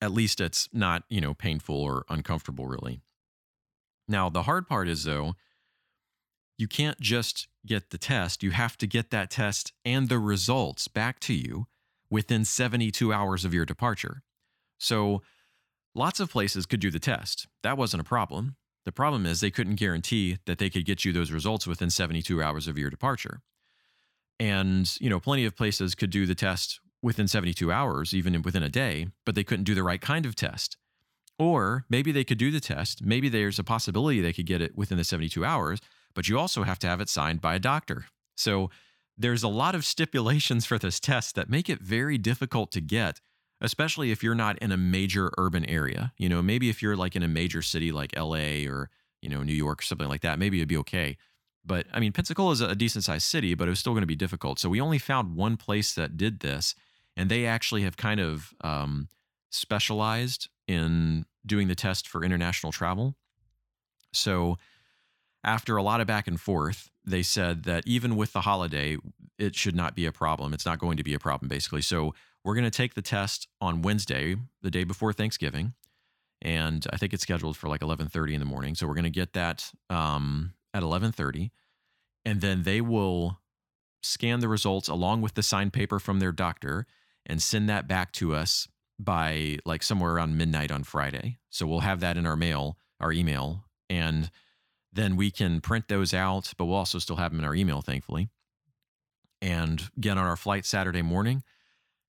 [0.00, 3.02] at least it's not, you know, painful or uncomfortable really.
[4.08, 5.34] Now, the hard part is though,
[6.58, 10.88] you can't just get the test, you have to get that test and the results
[10.88, 11.66] back to you
[12.10, 14.22] within 72 hours of your departure.
[14.78, 15.22] So,
[15.94, 17.46] lots of places could do the test.
[17.62, 18.56] That wasn't a problem.
[18.84, 22.42] The problem is they couldn't guarantee that they could get you those results within 72
[22.42, 23.40] hours of your departure.
[24.38, 28.62] And, you know, plenty of places could do the test within 72 hours, even within
[28.62, 30.76] a day, but they couldn't do the right kind of test.
[31.38, 33.02] Or maybe they could do the test.
[33.02, 35.80] Maybe there's a possibility they could get it within the 72 hours,
[36.14, 38.04] but you also have to have it signed by a doctor.
[38.36, 38.70] So
[39.16, 43.20] there's a lot of stipulations for this test that make it very difficult to get,
[43.60, 46.12] especially if you're not in a major urban area.
[46.18, 48.90] You know, maybe if you're like in a major city like LA or,
[49.22, 51.16] you know, New York or something like that, maybe it'd be okay.
[51.64, 54.06] But I mean, Pensacola is a decent sized city, but it was still going to
[54.06, 54.58] be difficult.
[54.58, 56.74] So we only found one place that did this,
[57.20, 59.06] and they actually have kind of um,
[59.50, 63.14] specialized in doing the test for international travel.
[64.14, 64.56] So
[65.44, 68.96] after a lot of back and forth, they said that even with the holiday,
[69.38, 70.54] it should not be a problem.
[70.54, 71.82] It's not going to be a problem, basically.
[71.82, 75.74] So we're going to take the test on Wednesday, the day before Thanksgiving,
[76.40, 78.74] and I think it's scheduled for like 11:30 in the morning.
[78.74, 81.50] So we're going to get that um, at 11:30,
[82.24, 83.40] and then they will
[84.02, 86.86] scan the results along with the signed paper from their doctor
[87.26, 91.38] and send that back to us by like somewhere around midnight on Friday.
[91.48, 94.30] So we'll have that in our mail, our email, and
[94.92, 97.80] then we can print those out, but we'll also still have them in our email,
[97.80, 98.28] thankfully,
[99.40, 101.42] and get on our flight Saturday morning.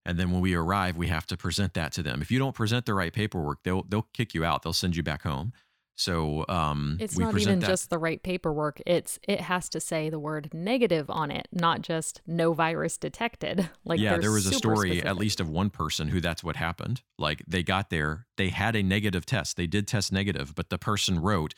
[0.06, 2.21] And then when we arrive, we have to present that to them.
[2.21, 4.63] If you don't present the right paperwork, they'll they'll kick you out.
[4.63, 5.54] They'll send you back home.
[5.95, 7.67] So um, it's not even that.
[7.67, 8.82] just the right paperwork.
[8.86, 13.69] It's it has to say the word negative on it, not just no virus detected.
[13.84, 15.10] Like yeah, there was a story specific.
[15.10, 17.01] at least of one person who that's what happened.
[17.17, 19.58] Like they got there, they had a negative test.
[19.58, 21.54] They did test negative, but the person wrote,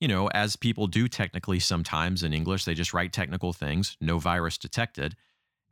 [0.00, 4.18] you know, as people do technically sometimes in English, they just write technical things, no
[4.18, 5.16] virus detected.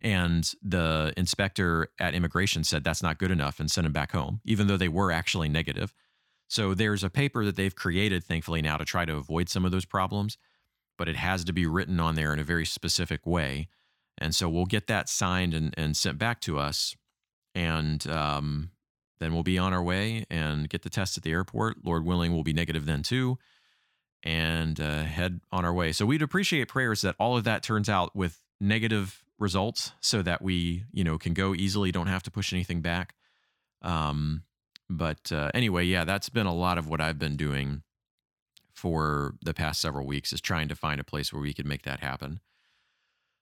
[0.00, 4.40] And the inspector at immigration said that's not good enough and sent him back home,
[4.44, 5.92] even though they were actually negative.
[6.48, 9.72] So there's a paper that they've created, thankfully, now to try to avoid some of
[9.72, 10.38] those problems,
[10.96, 13.68] but it has to be written on there in a very specific way.
[14.18, 16.94] And so we'll get that signed and, and sent back to us.
[17.54, 18.70] And um,
[19.18, 21.78] then we'll be on our way and get the test at the airport.
[21.84, 23.38] Lord willing, we'll be negative then too,
[24.22, 25.92] and uh, head on our way.
[25.92, 30.42] So we'd appreciate prayers that all of that turns out with negative results so that
[30.42, 33.14] we, you know, can go easily, don't have to push anything back.
[33.82, 34.42] Um,
[34.88, 37.82] but uh, anyway, yeah, that's been a lot of what I've been doing
[38.72, 41.82] for the past several weeks is trying to find a place where we could make
[41.82, 42.40] that happen.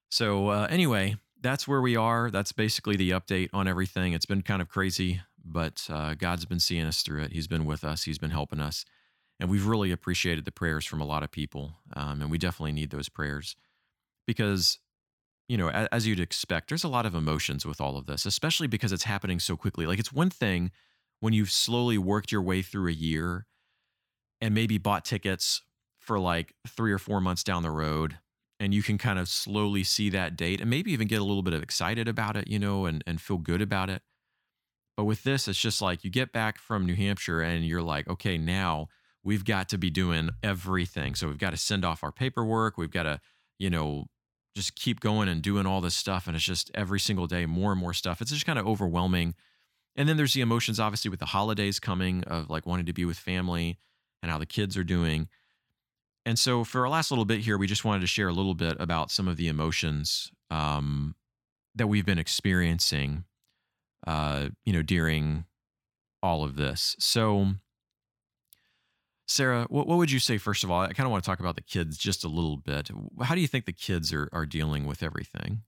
[0.09, 2.31] So uh, anyway, that's where we are.
[2.31, 4.13] That's basically the update on everything.
[4.13, 7.33] It's been kind of crazy, but uh, God's been seeing us through it.
[7.33, 8.05] He's been with us.
[8.05, 8.85] He's been helping us,
[9.41, 11.75] and we've really appreciated the prayers from a lot of people.
[11.95, 13.57] Um, and we definitely need those prayers
[14.27, 14.79] because
[15.49, 18.67] you know, as, you'd expect, there's a lot of emotions with all of this, especially
[18.67, 19.87] because it's happening so quickly.
[19.87, 20.71] Like it's one thing
[21.21, 23.47] when you've slowly worked your way through a year
[24.41, 25.63] and maybe bought tickets
[25.99, 28.19] for like three or four months down the road
[28.61, 31.43] and you can kind of slowly see that date and maybe even get a little
[31.43, 34.03] bit of excited about it, you know, and, and feel good about it.
[34.97, 38.09] But with this, it's just like you get back from New Hampshire and you're like,
[38.09, 38.89] okay, now
[39.25, 41.15] we've got to be doing everything.
[41.15, 42.79] So we've got to send off our paperwork.
[42.79, 43.21] We've got to,
[43.59, 44.05] you know,
[44.55, 46.29] just keep going and doing all this stuff.
[46.29, 48.21] And it's just every single day, more and more stuff.
[48.21, 49.35] It's just kind of overwhelming
[49.97, 53.05] and then there's the emotions, obviously, with the holidays coming of like wanting to be
[53.05, 53.79] with family
[54.23, 55.29] and how the kids are doing.
[56.27, 58.55] And so, for our last little bit here, we just wanted to share a little
[58.55, 61.15] bit about some of the emotions um,
[61.75, 63.25] that we've been experiencing,
[64.07, 65.45] uh, you know, during
[66.23, 66.97] all of this.
[66.99, 67.53] So,
[69.29, 70.81] Sarah, what, what would you say first of all?
[70.81, 72.91] I kind of want to talk about the kids just a little bit.
[73.23, 75.63] How do you think the kids are are dealing with everything?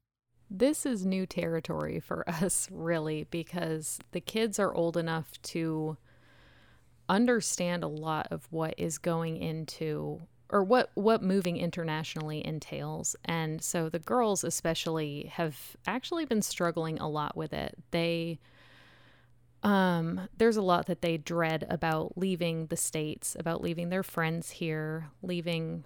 [0.50, 5.96] This is new territory for us, really, because the kids are old enough to
[7.08, 13.16] understand a lot of what is going into or what what moving internationally entails.
[13.24, 17.76] And so the girls especially have actually been struggling a lot with it.
[17.90, 18.38] They
[19.62, 24.50] um there's a lot that they dread about leaving the states about leaving their friends
[24.50, 25.82] here leaving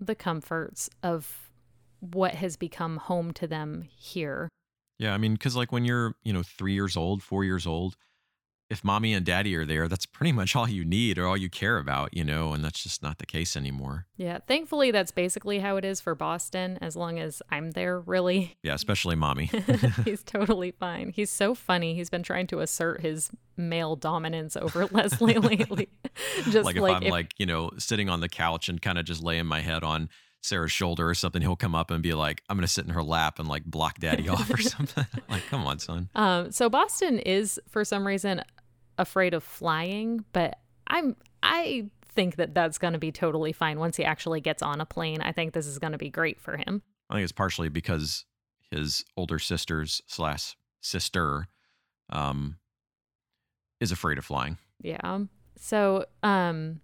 [0.00, 1.41] the comforts of
[2.02, 4.48] what has become home to them here.
[4.98, 7.96] Yeah, I mean, because like when you're, you know, three years old, four years old,
[8.70, 11.48] if mommy and daddy are there, that's pretty much all you need or all you
[11.48, 14.06] care about, you know, and that's just not the case anymore.
[14.16, 14.38] Yeah.
[14.48, 18.56] Thankfully, that's basically how it is for Boston, as long as I'm there, really.
[18.64, 19.50] Yeah, especially mommy.
[20.04, 21.12] He's totally fine.
[21.14, 21.94] He's so funny.
[21.94, 25.88] He's been trying to assert his male dominance over Leslie lately.
[26.50, 28.98] just like if like I'm if, like, you know, sitting on the couch and kind
[28.98, 30.08] of just laying my head on
[30.42, 32.90] Sarah's shoulder or something, he'll come up and be like, I'm going to sit in
[32.90, 35.06] her lap and like block daddy off or something.
[35.28, 36.08] like, come on, son.
[36.14, 38.42] Um, so Boston is, for some reason,
[38.98, 43.96] afraid of flying, but I'm, I think that that's going to be totally fine once
[43.96, 45.20] he actually gets on a plane.
[45.22, 46.82] I think this is going to be great for him.
[47.08, 48.24] I think it's partially because
[48.70, 51.46] his older sisters slash sister
[52.10, 52.56] um,
[53.80, 54.58] is afraid of flying.
[54.80, 55.20] Yeah.
[55.56, 56.80] So, um,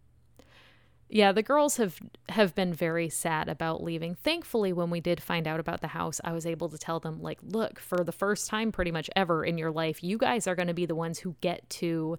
[1.09, 4.14] yeah, the girls have have been very sad about leaving.
[4.14, 7.23] Thankfully, when we did find out about the house, I was able to tell them
[7.23, 10.55] like, look, for the first time pretty much ever in your life, you guys are
[10.55, 12.18] going to be the ones who get to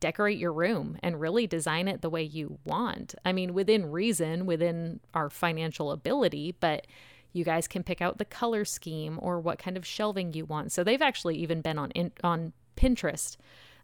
[0.00, 3.16] decorate your room and really design it the way you want.
[3.24, 6.86] I mean, within reason, within our financial ability, but
[7.32, 10.70] you guys can pick out the color scheme or what kind of shelving you want.
[10.70, 13.36] So they've actually even been on in, on Pinterest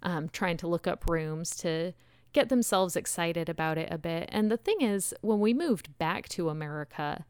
[0.04, 1.92] um, trying to look up rooms to
[2.34, 4.28] get themselves excited about it a bit.
[4.30, 7.24] And the thing is, when we moved back to America,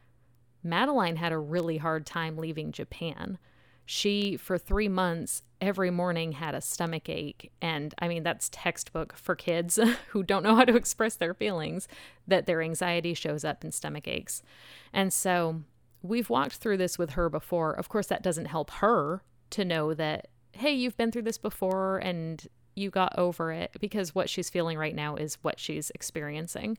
[0.65, 3.39] Madeline had a really hard time leaving Japan.
[3.85, 7.53] She, for three months, every morning had a stomach ache.
[7.61, 11.87] And I mean, that's textbook for kids who don't know how to express their feelings,
[12.27, 14.43] that their anxiety shows up in stomach aches.
[14.91, 15.63] And so
[16.01, 17.73] we've walked through this with her before.
[17.73, 21.99] Of course, that doesn't help her to know that, hey, you've been through this before
[21.99, 26.79] and you got over it because what she's feeling right now is what she's experiencing.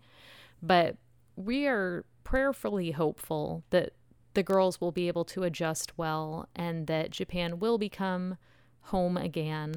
[0.62, 0.98] But
[1.36, 3.94] we are prayerfully hopeful that
[4.34, 8.38] the girls will be able to adjust well and that Japan will become
[8.82, 9.74] home again.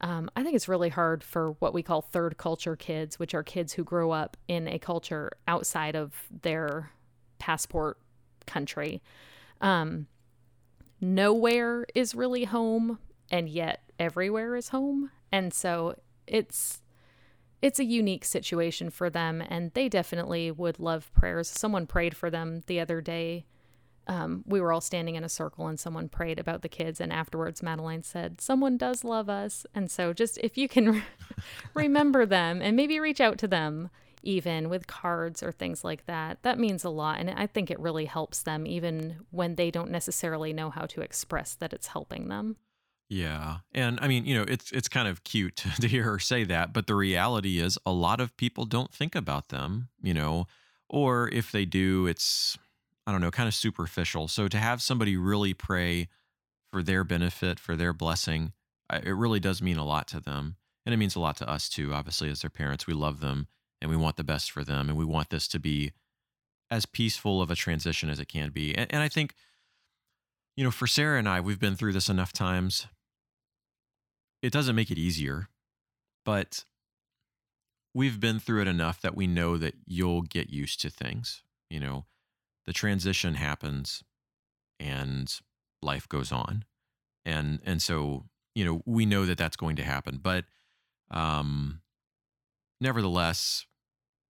[0.00, 3.42] Um, I think it's really hard for what we call third culture kids, which are
[3.42, 6.90] kids who grow up in a culture outside of their
[7.38, 7.98] passport
[8.46, 9.02] country.
[9.60, 10.06] Um,
[11.00, 12.98] nowhere is really home,
[13.30, 15.10] and yet everywhere is home.
[15.32, 16.82] And so it's
[17.62, 21.48] it's a unique situation for them and they definitely would love prayers.
[21.48, 23.46] Someone prayed for them the other day.
[24.06, 27.12] Um, we were all standing in a circle and someone prayed about the kids and
[27.12, 31.02] afterwards Madeline said, "Someone does love us." And so just if you can
[31.74, 33.90] remember them and maybe reach out to them
[34.22, 36.42] even with cards or things like that.
[36.42, 39.90] That means a lot and I think it really helps them even when they don't
[39.90, 42.56] necessarily know how to express that it's helping them.
[43.08, 43.58] Yeah.
[43.72, 46.72] And I mean, you know, it's it's kind of cute to hear her say that,
[46.72, 50.46] but the reality is a lot of people don't think about them, you know,
[50.88, 52.58] or if they do, it's
[53.06, 54.26] I don't know, kind of superficial.
[54.26, 56.08] So to have somebody really pray
[56.72, 58.52] for their benefit, for their blessing,
[58.92, 60.56] it really does mean a lot to them.
[60.84, 62.86] And it means a lot to us too, obviously as their parents.
[62.86, 63.46] We love them
[63.80, 65.92] and we want the best for them and we want this to be
[66.68, 68.74] as peaceful of a transition as it can be.
[68.74, 69.34] And, and I think
[70.56, 72.86] you know, for Sarah and I, we've been through this enough times
[74.42, 75.48] it doesn't make it easier,
[76.24, 76.64] but
[77.94, 81.42] we've been through it enough that we know that you'll get used to things.
[81.70, 82.04] You know,
[82.66, 84.04] the transition happens
[84.78, 85.34] and
[85.82, 86.64] life goes on.
[87.24, 90.44] And and so, you know, we know that that's going to happen, but
[91.10, 91.80] um
[92.80, 93.66] nevertheless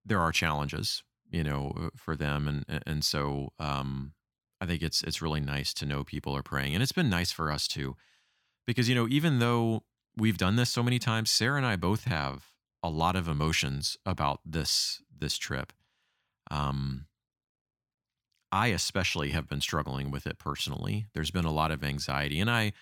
[0.06, 4.14] there are challenges, you know, uh, for them and and so um
[4.62, 7.32] I think it's it's really nice to know people are praying and it's been nice
[7.32, 7.96] for us too
[8.68, 9.84] because you know even though
[10.18, 11.32] we've done this so many times.
[11.32, 12.48] Sarah and I both have
[12.84, 15.74] a lot of emotions about this this trip.
[16.52, 17.08] Um,
[18.52, 21.08] I especially have been struggling with it personally.
[21.14, 22.74] There's been a lot of anxiety, and I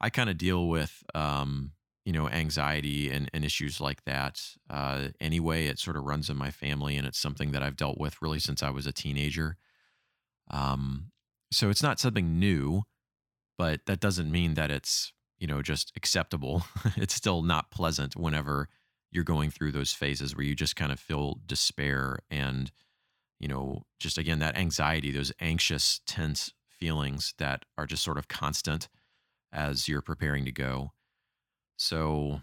[0.00, 1.72] I kind of deal with um,
[2.04, 4.40] you know anxiety and, and issues like that.
[4.68, 7.98] Uh, anyway, it sort of runs in my family, and it's something that I've dealt
[7.98, 9.56] with really since I was a teenager.
[10.50, 11.12] Um,
[11.50, 12.82] so it's not something new,
[13.56, 16.64] but that doesn't mean that it's you know just acceptable.
[16.96, 18.68] It's still not pleasant whenever
[19.10, 22.70] you're going through those phases where you just kind of feel despair and
[23.40, 28.28] you know just again that anxiety those anxious tense feelings that are just sort of
[28.28, 28.88] constant
[29.52, 30.92] as you're preparing to go.
[31.76, 32.42] So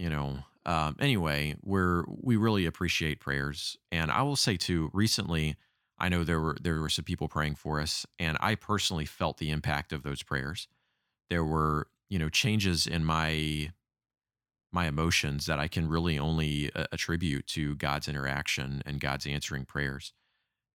[0.00, 3.76] you know um, anyway we're we really appreciate prayers.
[3.92, 5.54] And i will say too recently
[6.00, 9.38] i know there were there were some people praying for us and i personally felt
[9.38, 10.66] the impact of those prayers.
[11.30, 13.72] There were you know changes in my
[14.72, 19.64] my emotions that I can really only uh, attribute to God's interaction and God's answering
[19.64, 20.12] prayers.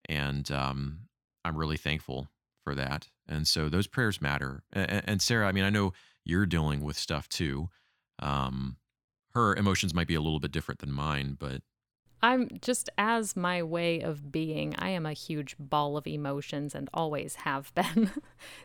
[0.08, 1.08] And um,
[1.46, 2.28] I'm really thankful
[2.64, 3.08] for that.
[3.28, 4.64] And so those prayers matter.
[4.72, 5.92] And, and, Sarah, I mean, I know
[6.24, 7.70] you're dealing with stuff too.
[8.20, 8.78] Um,
[9.34, 11.62] her emotions might be a little bit different than mine, but
[12.22, 16.90] I'm just as my way of being, I am a huge ball of emotions and
[16.94, 18.12] always have been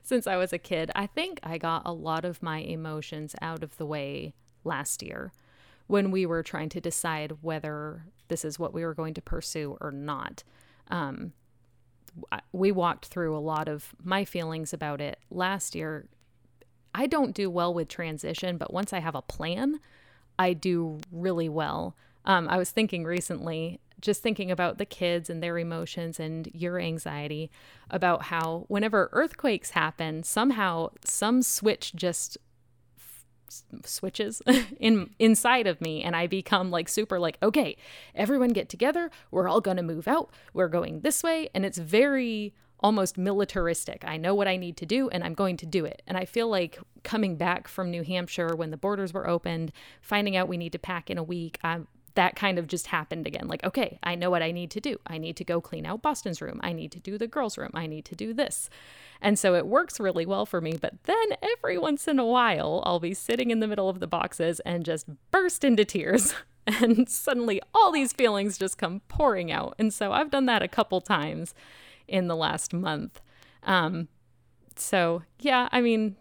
[0.03, 0.91] since I was a kid.
[0.95, 4.35] I think I got a lot of my emotions out of the way
[4.65, 5.33] last year
[5.87, 9.77] when we were trying to decide whether this is what we were going to pursue
[9.81, 10.43] or not.
[10.89, 11.33] Um,
[12.53, 16.07] we walked through a lot of my feelings about it last year.
[16.95, 19.81] I don't do well with transition, but once I have a plan,
[20.39, 21.97] I do really well.
[22.25, 26.79] Um, I was thinking recently, just thinking about the kids and their emotions and your
[26.79, 27.51] anxiety,
[27.91, 32.39] about how whenever earthquakes happen, somehow some switch just
[33.85, 34.43] switches
[34.81, 37.77] in inside of me and I become like super like okay
[38.15, 39.11] everyone get together.
[39.31, 40.31] We're all going to move out.
[40.53, 41.51] We're going this way.
[41.55, 44.05] And it's very almost militaristic.
[44.05, 46.03] I know what I need to do and I'm going to do it.
[46.07, 50.37] And I feel like coming back from New Hampshire when the borders were opened finding
[50.37, 53.49] out we need to pack in a week I'm that kind of just happened again.
[53.49, 54.99] Like, okay, I know what I need to do.
[55.07, 56.61] I need to go clean out Boston's room.
[56.63, 57.73] I need to do the girls' room.
[57.75, 58.71] I need to do this.
[59.21, 60.77] And so it works really well for me.
[60.81, 64.07] But then every once in a while, I'll be sitting in the middle of the
[64.07, 66.35] boxes and just burst into tears.
[66.67, 69.75] And suddenly all these feelings just come pouring out.
[69.79, 71.55] And so I've done that a couple times
[72.09, 73.21] in the last month.
[73.65, 74.09] Um,
[74.75, 76.17] so, yeah, I mean,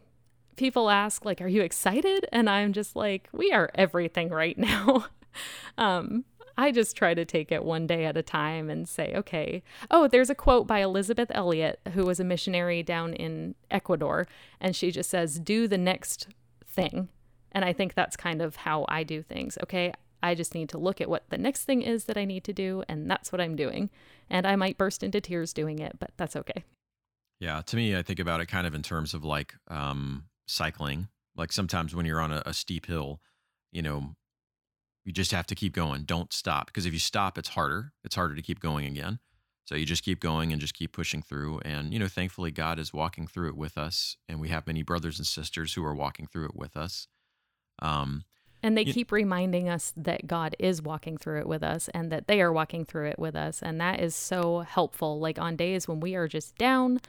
[0.55, 2.27] people ask, like, are you excited?
[2.31, 5.05] And I'm just like, we are everything right now.
[5.77, 6.25] um,
[6.57, 9.63] I just try to take it one day at a time and say, okay.
[9.89, 14.27] Oh, there's a quote by Elisabeth Elliot, who was a missionary down in Ecuador,
[14.61, 16.27] and she just says, do the next
[16.67, 17.09] thing.
[17.51, 19.57] And I think that's kind of how I do things.
[19.63, 19.93] Okay.
[20.21, 22.53] I just need to look at what the next thing is that I need to
[22.53, 23.89] do, and that's what I'm doing.
[24.29, 26.63] And I might burst into tears doing it, but that's okay.
[27.39, 27.61] Yeah.
[27.65, 31.09] To me, I think about it kind of in terms of like um, cycling.
[31.35, 33.19] Like sometimes when you're on a, a steep hill,
[33.71, 34.15] you know,
[35.05, 36.03] you just have to keep going.
[36.03, 37.93] Don't stop because if you stop, it's harder.
[38.03, 39.19] It's harder to keep going again.
[39.65, 41.59] So you just keep going and just keep pushing through.
[41.63, 44.17] And, you know, thankfully, God is walking through it with us.
[44.27, 47.07] And we have many brothers and sisters who are walking through it with us.
[47.79, 48.25] Um,
[48.61, 52.11] and they you, keep reminding us that God is walking through it with us and
[52.11, 53.61] that they are walking through it with us.
[53.61, 55.19] And that is so helpful.
[55.19, 56.99] Like on days when we are just down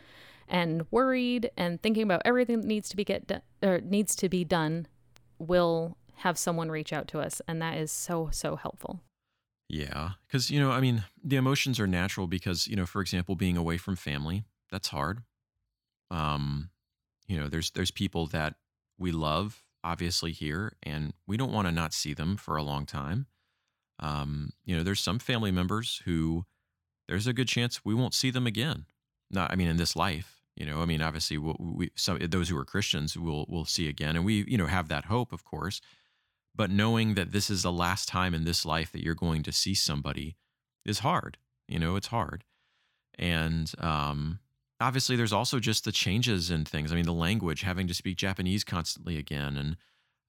[0.49, 4.29] and worried and thinking about everything that needs to be get do- or needs to
[4.29, 4.87] be done,
[5.39, 7.43] will have someone reach out to us.
[7.47, 9.01] And that is so, so helpful.
[9.69, 10.11] Yeah.
[10.27, 13.57] Because, you know, I mean, the emotions are natural because, you know, for example, being
[13.57, 15.21] away from family, that's hard.
[16.11, 16.71] Um,
[17.27, 18.55] you know, there's there's people that
[18.99, 22.87] we love obviously here and we don't want to not see them for a long
[22.87, 23.27] time.
[23.99, 26.45] Um, you know, there's some family members who
[27.09, 28.87] there's a good chance we won't see them again.
[29.31, 32.49] Not, I mean, in this life, you know, I mean, obviously, we'll, we some those
[32.49, 35.45] who are Christians will will see again, and we, you know, have that hope, of
[35.45, 35.81] course
[36.55, 39.53] but knowing that this is the last time in this life that you're going to
[39.53, 40.37] see somebody
[40.85, 41.39] is hard
[41.69, 42.45] you know it's hard.
[43.19, 44.41] And um,
[44.81, 46.93] obviously there's also just the changes in things.
[46.93, 49.77] I mean the language having to speak japanese constantly again and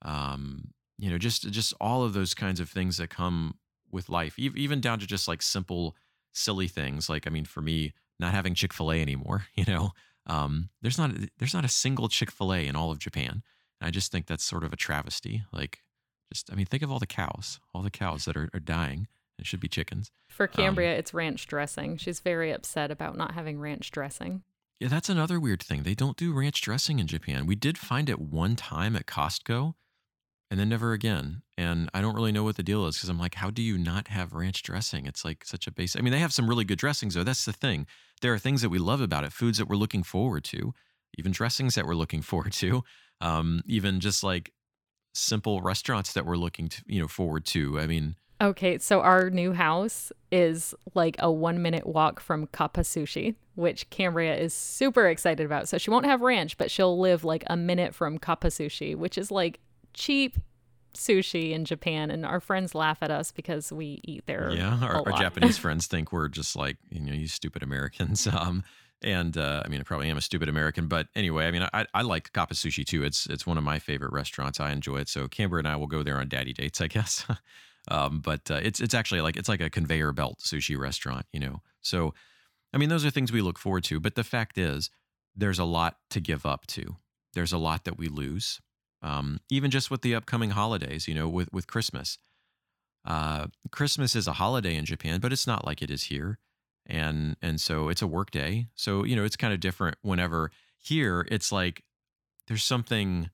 [0.03, 3.55] um, you know just just all of those kinds of things that come
[3.91, 5.95] with life even down to just like simple
[6.32, 7.09] silly things.
[7.09, 9.91] Like i mean for me not having chick-fil-a anymore you know
[10.28, 13.43] um, there's not there's not a single chick-fil-a in all of japan.
[13.82, 15.43] And i just think that's sort of a travesty.
[15.51, 15.80] Like
[16.36, 19.07] just, I mean, think of all the cows, all the cows that are, are dying.
[19.39, 20.11] It should be chickens.
[20.29, 21.97] For Cambria, um, it's ranch dressing.
[21.97, 24.43] She's very upset about not having ranch dressing.
[24.79, 25.83] Yeah, that's another weird thing.
[25.83, 27.45] They don't do ranch dressing in Japan.
[27.45, 29.73] We did find it one time at Costco
[30.51, 31.41] and then never again.
[31.57, 33.77] And I don't really know what the deal is because I'm like, how do you
[33.77, 35.05] not have ranch dressing?
[35.05, 35.99] It's like such a basic.
[35.99, 37.23] I mean, they have some really good dressings though.
[37.23, 37.88] That's the thing.
[38.21, 40.73] There are things that we love about it, foods that we're looking forward to,
[41.17, 42.83] even dressings that we're looking forward to,
[43.21, 44.51] um, even just like
[45.16, 47.80] simple restaurants that we're looking to, you know, forward to.
[47.80, 52.82] I mean, Okay, so our new house is like a one minute walk from Kappa
[52.82, 55.70] Sushi, which Cambria is super excited about.
[55.70, 59.18] So she won't have ranch, but she'll live like a minute from Kappa Sushi, which
[59.18, 59.61] is like
[59.93, 60.38] cheap
[60.93, 62.11] sushi in Japan.
[62.11, 64.51] And our friends laugh at us because we eat there.
[64.51, 68.28] Yeah, our, our Japanese friends think we're just like, you know, you stupid Americans.
[68.36, 68.66] Um,
[69.05, 71.85] and uh, I mean, I probably am a stupid American, but anyway, I mean, I,
[71.93, 73.03] I like Kappa Sushi too.
[73.03, 74.59] It's it's one of my favorite restaurants.
[74.59, 75.07] I enjoy it.
[75.09, 77.25] So Camber and I will go there on daddy dates, I guess.
[77.89, 81.39] um, but uh, it's it's actually like it's like a conveyor belt sushi restaurant, you
[81.39, 81.61] know.
[81.81, 82.15] So,
[82.73, 83.99] I mean, those are things we look forward to.
[83.99, 84.89] But the fact is,
[85.35, 86.97] there's a lot to give up to.
[87.35, 88.59] There's a lot that we lose,
[89.03, 91.07] um, even just with the upcoming holidays.
[91.07, 92.17] You know, with with Christmas.
[93.07, 96.39] Uh, Christmas is a holiday in Japan, but it's not like it is here
[96.86, 100.51] and and so it's a work day so you know it's kind of different whenever
[100.77, 101.83] here it's like
[102.47, 103.29] there's something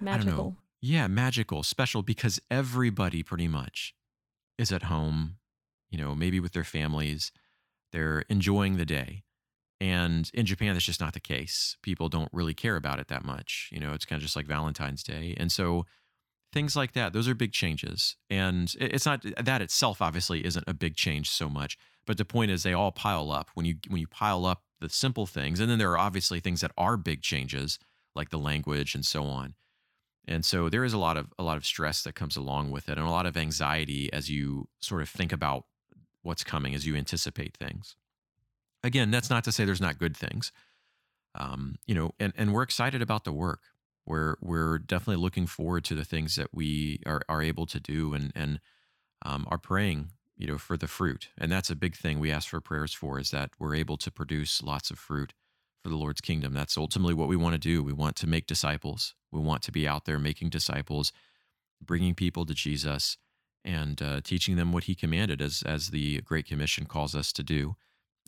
[0.00, 3.94] magical yeah, magical, special because everybody pretty much
[4.58, 5.36] is at home,
[5.90, 7.30] you know, maybe with their families.
[7.92, 9.22] They're enjoying the day.
[9.80, 11.76] And in Japan, that's just not the case.
[11.82, 13.68] People don't really care about it that much.
[13.70, 15.34] You know, it's kind of just like Valentine's Day.
[15.36, 15.86] And so
[16.52, 18.16] things like that, those are big changes.
[18.28, 21.78] And it's not that itself obviously isn't a big change so much.
[22.06, 24.88] But the point is they all pile up when you when you pile up the
[24.88, 25.60] simple things.
[25.60, 27.78] And then there are obviously things that are big changes,
[28.14, 29.54] like the language and so on.
[30.26, 32.88] And so there is a lot of a lot of stress that comes along with
[32.88, 35.64] it and a lot of anxiety as you sort of think about
[36.22, 37.96] what's coming as you anticipate things.
[38.84, 40.52] Again, that's not to say there's not good things.
[41.34, 43.60] Um, you know, and, and we're excited about the work.
[44.06, 48.14] We're we're definitely looking forward to the things that we are, are able to do
[48.14, 48.60] and and
[49.24, 51.28] um, are praying, you know, for the fruit.
[51.38, 54.10] And that's a big thing we ask for prayers for is that we're able to
[54.10, 55.34] produce lots of fruit
[55.82, 56.52] for the Lord's kingdom.
[56.52, 57.82] That's ultimately what we want to do.
[57.82, 59.14] We want to make disciples.
[59.30, 61.12] We want to be out there making disciples,
[61.80, 63.16] bringing people to Jesus,
[63.64, 67.42] and uh, teaching them what He commanded, as as the Great Commission calls us to
[67.42, 67.76] do.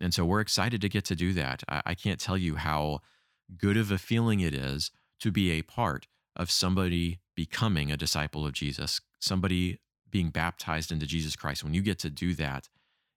[0.01, 1.63] And so we're excited to get to do that.
[1.69, 3.01] I, I can't tell you how
[3.57, 4.91] good of a feeling it is
[5.25, 6.07] to be a part
[6.37, 11.65] of somebody becoming a disciple of Jesus, somebody being baptized into Jesus Christ.
[11.65, 12.69] When you get to do that,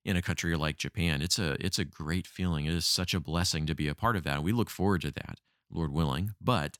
[0.05, 1.21] in a country like Japan.
[1.21, 2.65] It's a it's a great feeling.
[2.65, 4.41] It is such a blessing to be a part of that.
[4.41, 6.31] We look forward to that, Lord willing.
[6.39, 6.77] But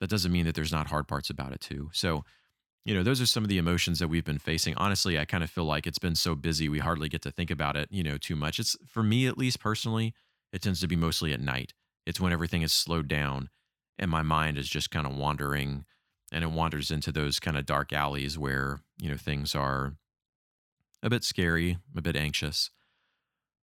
[0.00, 1.90] that doesn't mean that there's not hard parts about it too.
[1.92, 2.24] So,
[2.86, 4.74] you know, those are some of the emotions that we've been facing.
[4.76, 7.50] Honestly, I kind of feel like it's been so busy we hardly get to think
[7.50, 8.58] about it, you know, too much.
[8.58, 10.14] It's for me at least personally,
[10.54, 11.74] it tends to be mostly at night.
[12.06, 13.50] It's when everything is slowed down
[13.98, 15.84] and my mind is just kind of wandering
[16.32, 19.94] and it wanders into those kind of dark alleys where, you know, things are
[21.02, 22.70] a bit scary, a bit anxious.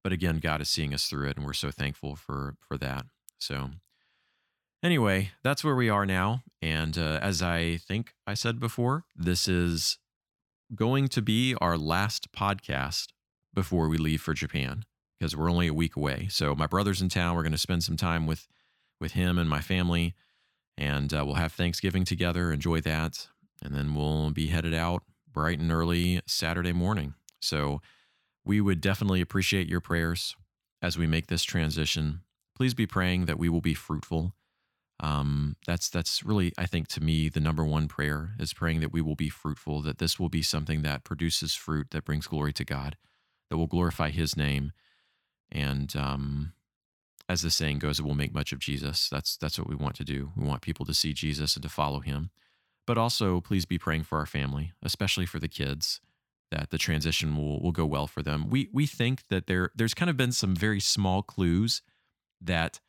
[0.04, 3.06] But again, God is seeing us through it, and we're so thankful for for that.
[3.38, 3.72] So,
[4.84, 6.44] anyway, that's where we are now.
[6.62, 9.98] And uh, as I think I said before, this is
[10.76, 13.08] going to be our last podcast
[13.54, 14.86] before we leave for Japan
[15.18, 16.28] because we're only a week away.
[16.30, 17.36] So my brother's in town.
[17.36, 18.48] We're going to spend some time with
[19.00, 20.16] with him and my family,
[20.78, 22.52] and uh, we'll have Thanksgiving together.
[22.52, 23.28] Enjoy that,
[23.64, 27.14] and then we'll be headed out bright and early Saturday morning.
[27.42, 27.82] So
[28.46, 30.36] we would definitely appreciate your prayers
[30.82, 32.22] as we make this transition.
[32.56, 34.34] Please be praying that we will be fruitful.
[35.02, 38.92] Um, that's that's really, I think, to me, the number one prayer is praying that
[38.92, 39.82] we will be fruitful.
[39.82, 42.98] That this will be something that produces fruit that brings glory to God,
[43.50, 44.74] that will glorify His name,
[45.52, 46.54] and um,
[47.30, 49.08] as the saying goes, it will make much of Jesus.
[49.08, 50.32] That's that's what we want to do.
[50.36, 52.32] We want people to see Jesus and to follow Him.
[52.88, 56.02] But also, please be praying for our family, especially for the kids
[56.50, 58.50] that the transition will, will go well for them.
[58.50, 61.84] We we think that there there's kind of been some very small clues
[62.42, 62.80] that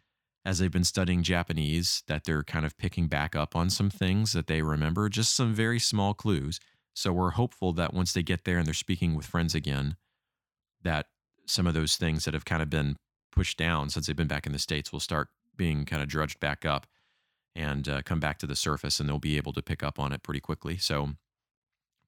[0.43, 4.33] as they've been studying Japanese that they're kind of picking back up on some things
[4.33, 6.59] that they remember, just some very small clues.
[6.95, 9.97] So we're hopeful that once they get there and they're speaking with friends again,
[10.83, 11.09] that
[11.47, 12.97] some of those things that have kind of been
[13.31, 16.41] pushed down since they've been back in the states will start being kind of drudged
[16.41, 16.87] back up
[17.55, 20.13] and uh, come back to the surface, and they'll be able to pick up on
[20.13, 20.77] it pretty quickly.
[20.77, 21.11] So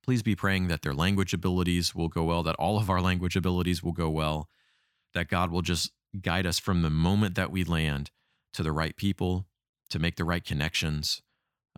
[0.03, 3.37] Please be praying that their language abilities will go well, that all of our language
[3.37, 4.49] abilities will go well,
[5.15, 8.11] that God will just guide us from the moment that we land
[8.53, 9.47] to the right people,
[9.91, 11.23] to make the right connections,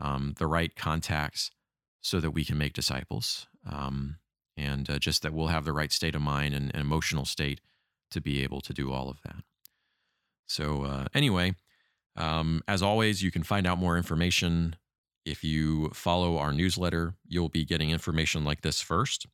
[0.01, 1.51] um, the right contacts,
[2.01, 3.47] so that we can make disciples.
[3.71, 4.17] Um,
[4.57, 7.61] and uh, just that we'll have the right state of mind and, and, emotional state
[8.15, 9.45] to be able to do all of that.
[10.47, 11.55] So, uh, anyway,
[12.17, 14.77] um, as always, you can find out more information
[15.25, 19.27] if you follow our newsletter, you'll be getting information like this first.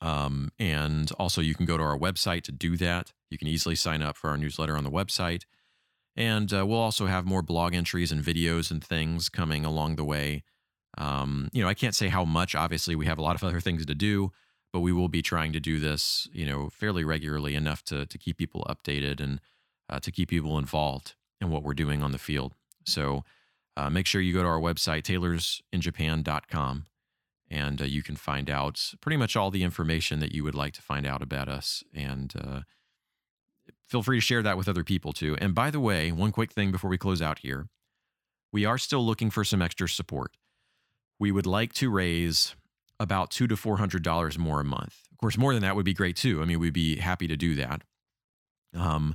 [0.00, 3.12] Um, and also, you can go to our website to do that.
[3.30, 5.42] You can easily sign up for our newsletter on the website.
[6.16, 10.04] And uh, we'll also have more blog entries and videos and things coming along the
[10.04, 10.44] way.
[10.96, 12.54] Um, you know, I can't say how much.
[12.54, 14.30] Obviously, we have a lot of other things to do,
[14.72, 18.18] but we will be trying to do this, you know, fairly regularly enough to to
[18.18, 19.40] keep people updated and
[19.88, 22.54] uh, to keep people involved in what we're doing on the field.
[22.84, 23.24] So
[23.76, 26.86] uh, make sure you go to our website, tailorsinjapan.com
[27.50, 30.74] and uh, you can find out pretty much all the information that you would like
[30.74, 31.82] to find out about us.
[31.94, 32.60] And uh,
[33.86, 35.36] feel free to share that with other people too.
[35.40, 37.68] And by the way, one quick thing before we close out here
[38.52, 40.36] we are still looking for some extra support.
[41.18, 42.56] We would like to raise
[43.00, 44.94] about two to four hundred dollars more a month.
[45.12, 46.42] Of course, more than that would be great too.
[46.42, 47.82] I mean, we'd be happy to do that.
[48.74, 49.14] Um,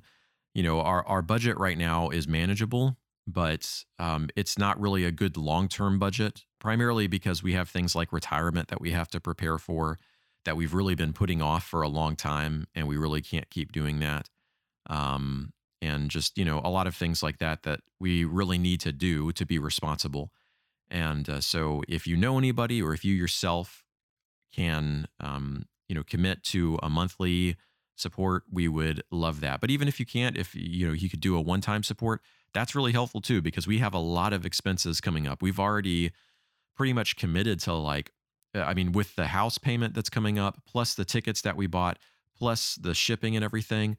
[0.53, 5.11] you know, our our budget right now is manageable, but um, it's not really a
[5.11, 9.19] good long term budget, primarily because we have things like retirement that we have to
[9.19, 9.99] prepare for
[10.45, 13.71] that we've really been putting off for a long time, and we really can't keep
[13.71, 14.29] doing that.
[14.89, 18.79] Um, and just, you know, a lot of things like that that we really need
[18.81, 20.31] to do to be responsible.
[20.93, 23.83] And uh, so, if you know anybody, or if you yourself
[24.53, 27.57] can, um, you know, commit to a monthly
[27.95, 29.59] support, we would love that.
[29.59, 32.21] But even if you can't, if you know, you could do a one-time support,
[32.53, 35.41] that's really helpful too because we have a lot of expenses coming up.
[35.41, 36.11] We've already
[36.75, 38.11] pretty much committed to like,
[38.55, 41.65] uh, I mean, with the house payment that's coming up, plus the tickets that we
[41.65, 41.97] bought,
[42.37, 43.97] plus the shipping and everything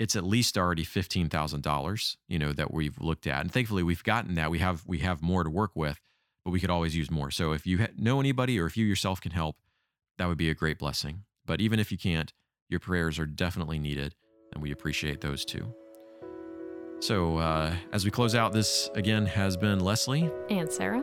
[0.00, 3.82] it's at least already fifteen thousand dollars, you know, that we've looked at, and thankfully
[3.82, 4.50] we've gotten that.
[4.50, 6.00] We have we have more to work with,
[6.44, 7.30] but we could always use more.
[7.30, 9.56] So if you know anybody or if you yourself can help,
[10.18, 11.24] that would be a great blessing.
[11.46, 12.32] But even if you can't,
[12.68, 14.14] your prayers are definitely needed,
[14.52, 15.74] and we appreciate those too.
[17.00, 21.02] So uh, as we close out, this again has been Leslie and Sarah,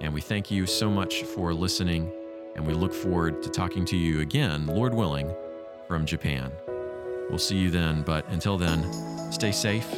[0.00, 2.12] and we thank you so much for listening,
[2.56, 5.32] and we look forward to talking to you again, Lord willing,
[5.86, 6.52] from Japan.
[7.30, 8.02] We'll see you then.
[8.02, 8.92] But until then,
[9.32, 9.90] stay safe,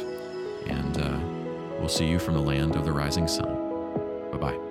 [0.67, 1.19] and uh,
[1.79, 4.29] we'll see you from the land of the rising sun.
[4.31, 4.68] Bye bye.